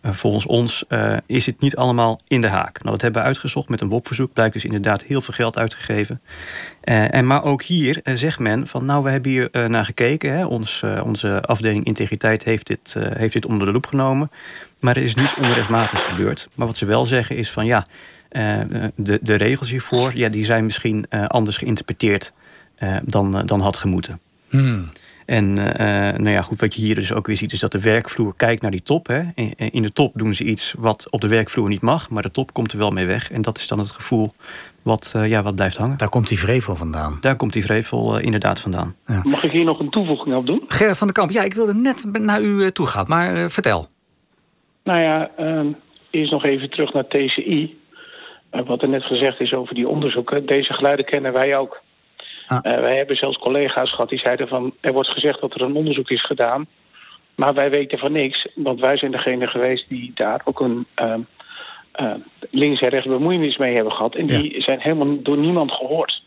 volgens 0.03 0.47
ons 0.47 0.85
is 1.27 1.47
het 1.47 1.61
niet 1.61 1.77
allemaal 1.77 2.21
in 2.29 2.41
de 2.41 2.49
haak. 2.49 2.79
Nou, 2.79 2.91
dat 2.91 3.03
hebben 3.03 3.21
we 3.21 3.27
uitgezocht 3.27 3.69
met 3.69 3.81
een 3.81 3.89
WOP-verzoek. 3.89 4.33
Blijkt 4.33 4.53
dus 4.53 4.65
inderdaad 4.65 5.03
heel 5.03 5.21
veel 5.21 5.35
geld 5.35 5.59
uitgegeven. 5.59 6.21
en, 6.81 7.27
maar 7.27 7.45
ook 7.45 7.63
hier 7.63 8.01
zegt 8.05 8.39
men 8.39 8.67
van 8.67 8.85
nou, 8.85 9.03
we 9.03 9.11
hebben 9.11 9.31
hier 9.31 9.51
naar 9.69 9.85
gekeken. 9.85 10.33
Hè. 10.33 10.45
Ons, 10.45 10.83
onze 11.03 11.43
afdeling 11.43 11.85
integriteit 11.85 12.45
heeft 12.45 12.67
dit, 12.67 12.97
heeft 12.99 13.33
dit 13.33 13.47
onder 13.47 13.67
de 13.67 13.73
loep 13.73 13.87
genomen. 13.87 14.31
Maar 14.81 14.97
er 14.97 15.03
is 15.03 15.15
niets 15.15 15.37
onrechtmatigs 15.37 16.05
gebeurd. 16.05 16.49
Maar 16.55 16.67
wat 16.67 16.77
ze 16.77 16.87
wel 16.87 17.07
zeggen 17.07 17.37
is 17.37 17.51
van 17.51 17.67
ja, 17.67 17.87
uh, 18.31 18.61
de, 18.97 19.19
de 19.23 19.35
regels 19.35 19.71
hiervoor 19.71 20.17
ja, 20.17 20.29
die 20.29 20.45
zijn 20.45 20.65
misschien 20.65 21.07
uh, 21.11 21.25
anders 21.25 21.57
geïnterpreteerd 21.57 22.33
uh, 22.79 22.97
dan, 23.05 23.47
dan 23.47 23.61
had 23.61 23.77
gemoeten. 23.77 24.21
Hmm. 24.49 24.89
En 25.27 25.53
nou 25.53 26.29
ja, 26.29 26.43
goed, 26.43 26.61
wat 26.61 26.75
je 26.75 26.81
hier 26.81 26.95
dus 26.95 27.13
ook 27.13 27.27
weer 27.27 27.37
ziet, 27.37 27.53
is 27.53 27.61
dat 27.61 27.73
de 27.73 27.81
werkvloer 27.81 28.35
kijkt 28.37 28.63
naar 28.63 28.71
die 28.71 28.83
top. 28.83 29.07
Hè. 29.07 29.23
In, 29.35 29.55
in 29.57 29.83
de 29.83 29.93
top 29.93 30.13
doen 30.15 30.35
ze 30.35 30.45
iets 30.45 30.75
wat 30.79 31.11
op 31.11 31.21
de 31.21 31.29
werkvloer 31.29 31.69
niet 31.69 31.81
mag, 31.81 32.11
maar 32.11 32.23
de 32.23 32.31
top 32.31 32.53
komt 32.53 32.73
er 32.73 32.79
wel 32.79 32.91
mee 32.91 33.07
weg. 33.07 33.31
En 33.31 33.43
dat 33.43 33.59
is 33.59 33.69
dan 33.69 33.79
het 33.79 33.91
gevoel 33.91 34.35
wat, 34.83 35.15
ja, 35.15 35.43
wat 35.43 35.55
blijft 35.55 35.77
hangen. 35.77 35.97
Daar 35.97 36.09
komt 36.09 36.29
die 36.29 36.39
vrevel 36.39 36.77
vandaan. 36.77 37.19
Daar 37.21 37.37
komt 37.37 37.53
die 37.53 37.65
vrevel 37.65 38.19
inderdaad 38.19 38.61
vandaan. 38.61 38.95
Ja. 39.07 39.21
Mag 39.23 39.45
ik 39.45 39.51
hier 39.51 39.65
nog 39.65 39.79
een 39.81 39.91
toevoeging 39.91 40.37
op 40.37 40.47
doen? 40.47 40.63
Gerrit 40.69 40.99
van 40.99 41.07
den 41.07 41.17
Kamp, 41.17 41.31
ja, 41.31 41.43
ik 41.43 41.55
wilde 41.55 41.75
net 41.75 42.05
naar 42.13 42.43
u 42.43 42.71
toe 42.71 42.87
gaan, 42.87 43.05
maar 43.09 43.51
vertel. 43.51 43.89
Nou 44.87 45.01
ja, 45.01 45.31
uh, 45.41 45.67
eerst 46.11 46.31
nog 46.31 46.45
even 46.45 46.71
terug 46.71 46.93
naar 46.93 47.07
TCI. 47.07 47.79
Uh, 48.53 48.67
wat 48.67 48.83
er 48.83 48.89
net 48.89 49.05
gezegd 49.05 49.41
is 49.41 49.53
over 49.53 49.75
die 49.75 49.89
onderzoeken. 49.89 50.47
Deze 50.47 50.73
geluiden 50.73 51.05
kennen 51.05 51.33
wij 51.33 51.57
ook. 51.57 51.83
Ah. 52.47 52.59
Uh, 52.63 52.81
wij 52.81 52.97
hebben 52.97 53.17
zelfs 53.17 53.39
collega's 53.39 53.91
gehad 53.91 54.09
die 54.09 54.19
zeiden 54.19 54.49
van... 54.49 54.75
er 54.81 54.93
wordt 54.93 55.09
gezegd 55.09 55.41
dat 55.41 55.55
er 55.55 55.63
een 55.63 55.75
onderzoek 55.75 56.11
is 56.11 56.25
gedaan. 56.25 56.67
Maar 57.37 57.55
wij 57.55 57.71
weten 57.71 57.99
van 57.99 58.13
niks. 58.13 58.49
Want 58.55 58.81
wij 58.81 58.97
zijn 58.97 59.11
degene 59.11 59.47
geweest 59.47 59.89
die 59.89 60.13
daar 60.15 60.41
ook 60.45 60.61
een 60.61 60.87
links 62.51 62.81
en 62.81 62.89
rechts 62.89 63.07
bemoeienis 63.07 63.57
mee 63.57 63.75
hebben 63.75 63.93
gehad. 63.93 64.15
En 64.15 64.27
die 64.27 64.63
zijn 64.63 64.81
helemaal 64.81 65.23
door 65.23 65.39
niemand 65.39 65.73
gehoord. 65.73 66.23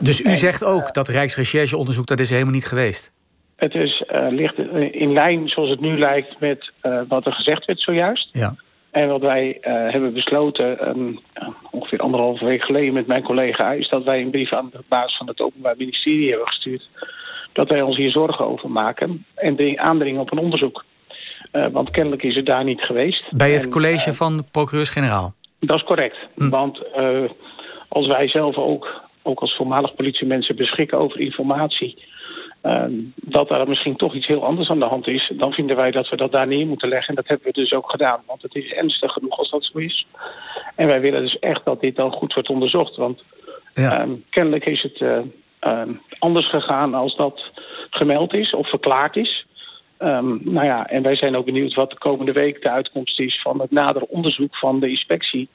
dus 0.00 0.20
u 0.20 0.24
en, 0.24 0.34
zegt 0.34 0.64
ook 0.64 0.94
dat 0.94 1.08
Rijksrechercheonderzoek... 1.08 2.06
dat 2.06 2.20
is 2.20 2.30
helemaal 2.30 2.52
niet 2.52 2.66
geweest? 2.66 3.12
Het 3.60 3.74
is, 3.74 4.02
uh, 4.12 4.26
ligt 4.30 4.58
in 4.92 5.12
lijn 5.12 5.48
zoals 5.48 5.70
het 5.70 5.80
nu 5.80 5.98
lijkt 5.98 6.40
met 6.40 6.70
uh, 6.82 7.00
wat 7.08 7.26
er 7.26 7.32
gezegd 7.32 7.64
werd 7.64 7.80
zojuist. 7.80 8.28
Ja. 8.32 8.54
En 8.90 9.08
wat 9.08 9.20
wij 9.20 9.58
uh, 9.60 9.92
hebben 9.92 10.12
besloten, 10.12 10.88
um, 10.88 11.18
ongeveer 11.70 11.98
anderhalve 11.98 12.44
week 12.44 12.64
geleden 12.64 12.92
met 12.92 13.06
mijn 13.06 13.22
collega, 13.22 13.72
is 13.72 13.88
dat 13.88 14.04
wij 14.04 14.20
een 14.20 14.30
brief 14.30 14.52
aan 14.52 14.68
de 14.72 14.82
baas 14.88 15.16
van 15.16 15.26
het 15.26 15.40
Openbaar 15.40 15.74
Ministerie 15.76 16.28
hebben 16.28 16.46
gestuurd. 16.46 16.88
Dat 17.52 17.68
wij 17.68 17.82
ons 17.82 17.96
hier 17.96 18.10
zorgen 18.10 18.46
over 18.46 18.70
maken 18.70 19.24
en 19.34 19.78
aandringen 19.78 20.20
op 20.20 20.32
een 20.32 20.38
onderzoek. 20.38 20.84
want 21.72 21.90
kennelijk 21.90 22.22
is 22.22 22.36
het 22.36 22.46
daar 22.46 22.64
niet 22.64 22.80
geweest. 22.80 23.24
Bij 23.30 23.50
het 23.52 23.64
en, 23.64 23.70
college 23.70 24.12
van 24.12 24.44
procureurs-generaal? 24.50 25.34
Dat 25.58 25.76
is 25.76 25.84
correct. 25.84 26.16
Hm. 26.36 26.48
Want 26.48 26.82
als 27.88 28.06
wij 28.06 28.28
zelf 28.28 28.56
ook, 28.56 29.00
ook 29.22 29.40
als 29.40 29.56
voormalig 29.56 29.94
politiemensen 29.94 30.56
beschikken 30.56 30.98
over 30.98 31.20
informatie 31.20 31.98
uh, 32.62 32.84
dat 33.14 33.50
er 33.50 33.68
misschien 33.68 33.96
toch 33.96 34.14
iets 34.14 34.26
heel 34.26 34.44
anders 34.44 34.70
aan 34.70 34.78
de 34.78 34.84
hand 34.84 35.06
is... 35.06 35.32
dan 35.34 35.52
vinden 35.52 35.76
wij 35.76 35.90
dat 35.90 36.08
we 36.08 36.16
dat 36.16 36.32
daar 36.32 36.46
neer 36.46 36.66
moeten 36.66 36.88
leggen. 36.88 37.08
En 37.08 37.14
dat 37.14 37.28
hebben 37.28 37.46
we 37.46 37.60
dus 37.60 37.72
ook 37.72 37.90
gedaan, 37.90 38.20
want 38.26 38.42
het 38.42 38.54
is 38.54 38.72
ernstig 38.72 39.12
genoeg 39.12 39.38
als 39.38 39.50
dat 39.50 39.64
zo 39.64 39.78
is. 39.78 40.06
En 40.76 40.86
wij 40.86 41.00
willen 41.00 41.22
dus 41.22 41.38
echt 41.38 41.64
dat 41.64 41.80
dit 41.80 41.96
dan 41.96 42.12
goed 42.12 42.34
wordt 42.34 42.48
onderzocht. 42.48 42.96
Want 42.96 43.22
ja. 43.74 44.06
uh, 44.06 44.12
kennelijk 44.30 44.66
is 44.66 44.82
het 44.82 45.00
uh, 45.00 45.82
anders 46.18 46.48
gegaan 46.48 46.94
als 46.94 47.16
dat 47.16 47.50
gemeld 47.90 48.34
is 48.34 48.54
of 48.54 48.68
verklaard 48.68 49.16
is. 49.16 49.46
Um, 49.98 50.40
nou 50.44 50.66
ja, 50.66 50.86
en 50.86 51.02
wij 51.02 51.16
zijn 51.16 51.36
ook 51.36 51.44
benieuwd 51.44 51.74
wat 51.74 51.90
de 51.90 51.98
komende 51.98 52.32
week 52.32 52.62
de 52.62 52.70
uitkomst 52.70 53.20
is... 53.20 53.40
van 53.42 53.60
het 53.60 53.70
nader 53.70 54.02
onderzoek 54.02 54.56
van 54.56 54.80
de 54.80 54.88
inspectie... 54.88 55.48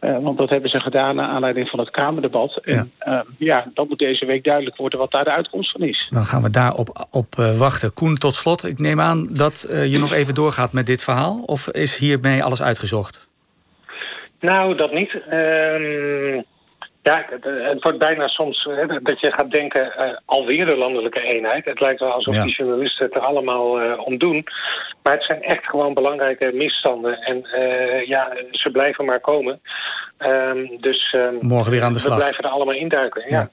Uh, 0.00 0.18
want 0.22 0.38
dat 0.38 0.50
hebben 0.50 0.70
ze 0.70 0.80
gedaan 0.80 1.14
naar 1.14 1.28
aanleiding 1.28 1.68
van 1.68 1.78
het 1.78 1.90
Kamerdebat. 1.90 2.60
En 2.64 2.92
ja. 2.98 3.12
Uh, 3.12 3.20
ja, 3.38 3.70
dan 3.74 3.86
moet 3.88 3.98
deze 3.98 4.26
week 4.26 4.44
duidelijk 4.44 4.76
worden 4.76 4.98
wat 4.98 5.10
daar 5.10 5.24
de 5.24 5.30
uitkomst 5.30 5.70
van 5.70 5.80
is. 5.82 6.06
Dan 6.10 6.24
gaan 6.24 6.42
we 6.42 6.50
daarop 6.50 7.06
op, 7.10 7.34
uh, 7.38 7.58
wachten. 7.58 7.94
Koen, 7.94 8.16
tot 8.16 8.34
slot, 8.34 8.64
ik 8.64 8.78
neem 8.78 9.00
aan 9.00 9.26
dat 9.26 9.68
je 9.70 9.98
nog 9.98 10.12
even 10.12 10.34
doorgaat 10.34 10.72
met 10.72 10.86
dit 10.86 11.04
verhaal. 11.04 11.42
Of 11.46 11.68
is 11.68 11.98
hiermee 11.98 12.44
alles 12.44 12.62
uitgezocht? 12.62 13.28
Nou, 14.40 14.76
dat 14.76 14.92
niet. 14.92 15.14
Um, 15.32 16.44
Ja, 17.06 17.24
het, 17.40 17.82
wordt 17.82 17.98
bijna 17.98 18.28
soms 18.28 18.64
hè, 18.64 18.86
dat 18.86 19.20
je 19.20 19.32
gaat 19.32 19.50
denken, 19.50 19.92
uh, 19.98 20.16
alweer 20.24 20.66
de 20.66 20.76
landelijke 20.76 21.20
eenheid. 21.20 21.64
Het 21.64 21.80
lijkt 21.80 22.00
wel 22.00 22.12
alsof 22.12 22.34
die 22.34 22.56
journalisten 22.56 23.06
het 23.06 23.14
er 23.14 23.20
allemaal 23.20 23.82
uh, 23.82 24.06
om 24.06 24.18
doen. 24.18 24.44
Maar 25.02 25.12
het 25.12 25.24
zijn 25.24 25.42
echt 25.42 25.66
gewoon 25.66 25.94
belangrijke 25.94 26.50
misstanden. 26.54 27.18
En 27.18 27.48
uh, 27.54 28.06
ja, 28.06 28.36
ze 28.50 28.70
blijven 28.70 29.04
maar 29.04 29.20
komen. 29.20 29.60
Ehm, 30.18 30.66
dus 30.80 31.12
ehm, 31.12 31.34
morgen 31.40 31.72
weer 31.72 31.82
aan 31.82 31.92
de 31.92 31.98
slag. 31.98 32.14
We 32.14 32.20
blijven 32.20 32.44
er 32.44 32.50
allemaal 32.50 32.74
induiken. 32.74 33.22
ja. 33.26 33.38
ja. 33.38 33.48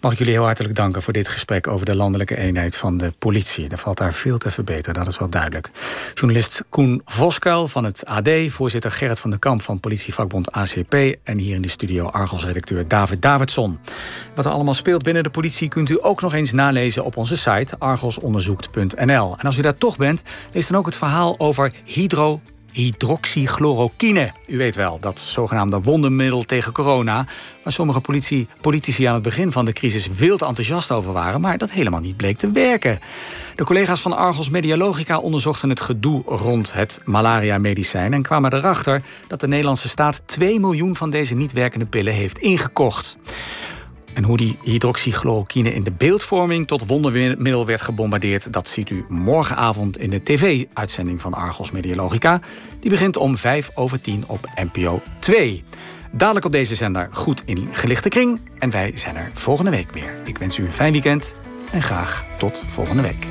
Mag 0.00 0.12
ik 0.12 0.18
jullie 0.18 0.32
heel 0.32 0.44
hartelijk 0.44 0.74
danken 0.74 1.02
voor 1.02 1.12
dit 1.12 1.28
gesprek 1.28 1.66
over 1.66 1.86
de 1.86 1.94
landelijke 1.94 2.36
eenheid 2.36 2.76
van 2.76 2.96
de 2.96 3.12
politie. 3.18 3.68
Er 3.68 3.78
valt 3.78 3.98
daar 3.98 4.12
veel 4.12 4.38
te 4.38 4.50
verbeteren, 4.50 4.94
dat 4.94 5.06
is 5.06 5.18
wel 5.18 5.28
duidelijk. 5.28 5.70
Journalist 6.14 6.64
Koen 6.68 7.02
Voskuil 7.04 7.68
van 7.68 7.84
het 7.84 8.06
AD, 8.06 8.30
voorzitter 8.48 8.92
Gerrit 8.92 9.20
van 9.20 9.30
den 9.30 9.38
Kamp 9.38 9.62
van 9.62 9.80
politievakbond 9.80 10.52
ACP 10.52 10.94
en 11.22 11.38
hier 11.38 11.54
in 11.54 11.62
de 11.62 11.68
studio 11.68 12.06
Argos-redacteur 12.06 12.88
David 12.88 13.22
Davidson. 13.22 13.78
Wat 14.34 14.44
er 14.44 14.50
allemaal 14.50 14.74
speelt 14.74 15.02
binnen 15.02 15.22
de 15.22 15.30
politie 15.30 15.68
kunt 15.68 15.90
u 15.90 15.98
ook 16.00 16.20
nog 16.20 16.34
eens 16.34 16.52
nalezen 16.52 17.04
op 17.04 17.16
onze 17.16 17.36
site 17.36 17.78
argosonderzoekt.nl. 17.78 19.36
En 19.38 19.46
als 19.46 19.58
u 19.58 19.62
daar 19.62 19.78
toch 19.78 19.96
bent, 19.96 20.22
lees 20.52 20.66
dan 20.66 20.78
ook 20.78 20.86
het 20.86 20.96
verhaal 20.96 21.38
over 21.38 21.72
hydro 21.84 22.40
hydroxychloroquine. 22.74 24.32
U 24.46 24.56
weet 24.56 24.76
wel, 24.76 24.98
dat 25.00 25.20
zogenaamde 25.20 25.80
wondermiddel 25.80 26.42
tegen 26.42 26.72
corona... 26.72 27.26
waar 27.62 27.72
sommige 27.72 28.00
politici 28.60 29.04
aan 29.04 29.14
het 29.14 29.22
begin 29.22 29.52
van 29.52 29.64
de 29.64 29.72
crisis 29.72 30.08
veel 30.12 30.36
te 30.36 30.46
enthousiast 30.46 30.90
over 30.90 31.12
waren... 31.12 31.40
maar 31.40 31.58
dat 31.58 31.70
helemaal 31.70 32.00
niet 32.00 32.16
bleek 32.16 32.38
te 32.38 32.50
werken. 32.50 32.98
De 33.54 33.64
collega's 33.64 34.00
van 34.00 34.16
Argos 34.16 34.50
Medialogica 34.50 35.18
onderzochten 35.18 35.68
het 35.68 35.80
gedoe 35.80 36.22
rond 36.26 36.72
het 36.72 37.00
malaria-medicijn... 37.04 38.12
en 38.12 38.22
kwamen 38.22 38.54
erachter 38.54 39.02
dat 39.28 39.40
de 39.40 39.48
Nederlandse 39.48 39.88
staat 39.88 40.22
2 40.26 40.60
miljoen 40.60 40.96
van 40.96 41.10
deze 41.10 41.34
niet 41.34 41.52
werkende 41.52 41.86
pillen 41.86 42.12
heeft 42.12 42.38
ingekocht. 42.38 43.16
En 44.14 44.24
hoe 44.24 44.36
die 44.36 44.58
hydroxychloroquine 44.62 45.74
in 45.74 45.82
de 45.82 45.92
beeldvorming 45.92 46.66
tot 46.66 46.86
wondermiddel 46.86 47.66
werd 47.66 47.80
gebombardeerd, 47.80 48.52
dat 48.52 48.68
ziet 48.68 48.90
u 48.90 49.04
morgenavond 49.08 49.98
in 49.98 50.10
de 50.10 50.22
tv-uitzending 50.22 51.20
van 51.20 51.34
Argos 51.34 51.70
Mediologica. 51.70 52.40
Die 52.80 52.90
begint 52.90 53.16
om 53.16 53.36
5 53.36 53.70
over 53.74 54.00
10 54.00 54.24
op 54.26 54.48
NPO 54.72 55.02
2. 55.18 55.64
Dadelijk 56.12 56.46
op 56.46 56.52
deze 56.52 56.74
zender 56.74 57.08
goed 57.12 57.42
in 57.44 57.68
gelichte 57.72 58.08
kring. 58.08 58.40
En 58.58 58.70
wij 58.70 58.90
zijn 58.94 59.16
er 59.16 59.30
volgende 59.32 59.70
week 59.70 59.90
weer. 59.92 60.12
Ik 60.24 60.38
wens 60.38 60.58
u 60.58 60.64
een 60.64 60.70
fijn 60.70 60.92
weekend 60.92 61.36
en 61.70 61.82
graag 61.82 62.24
tot 62.38 62.62
volgende 62.66 63.02
week. 63.02 63.26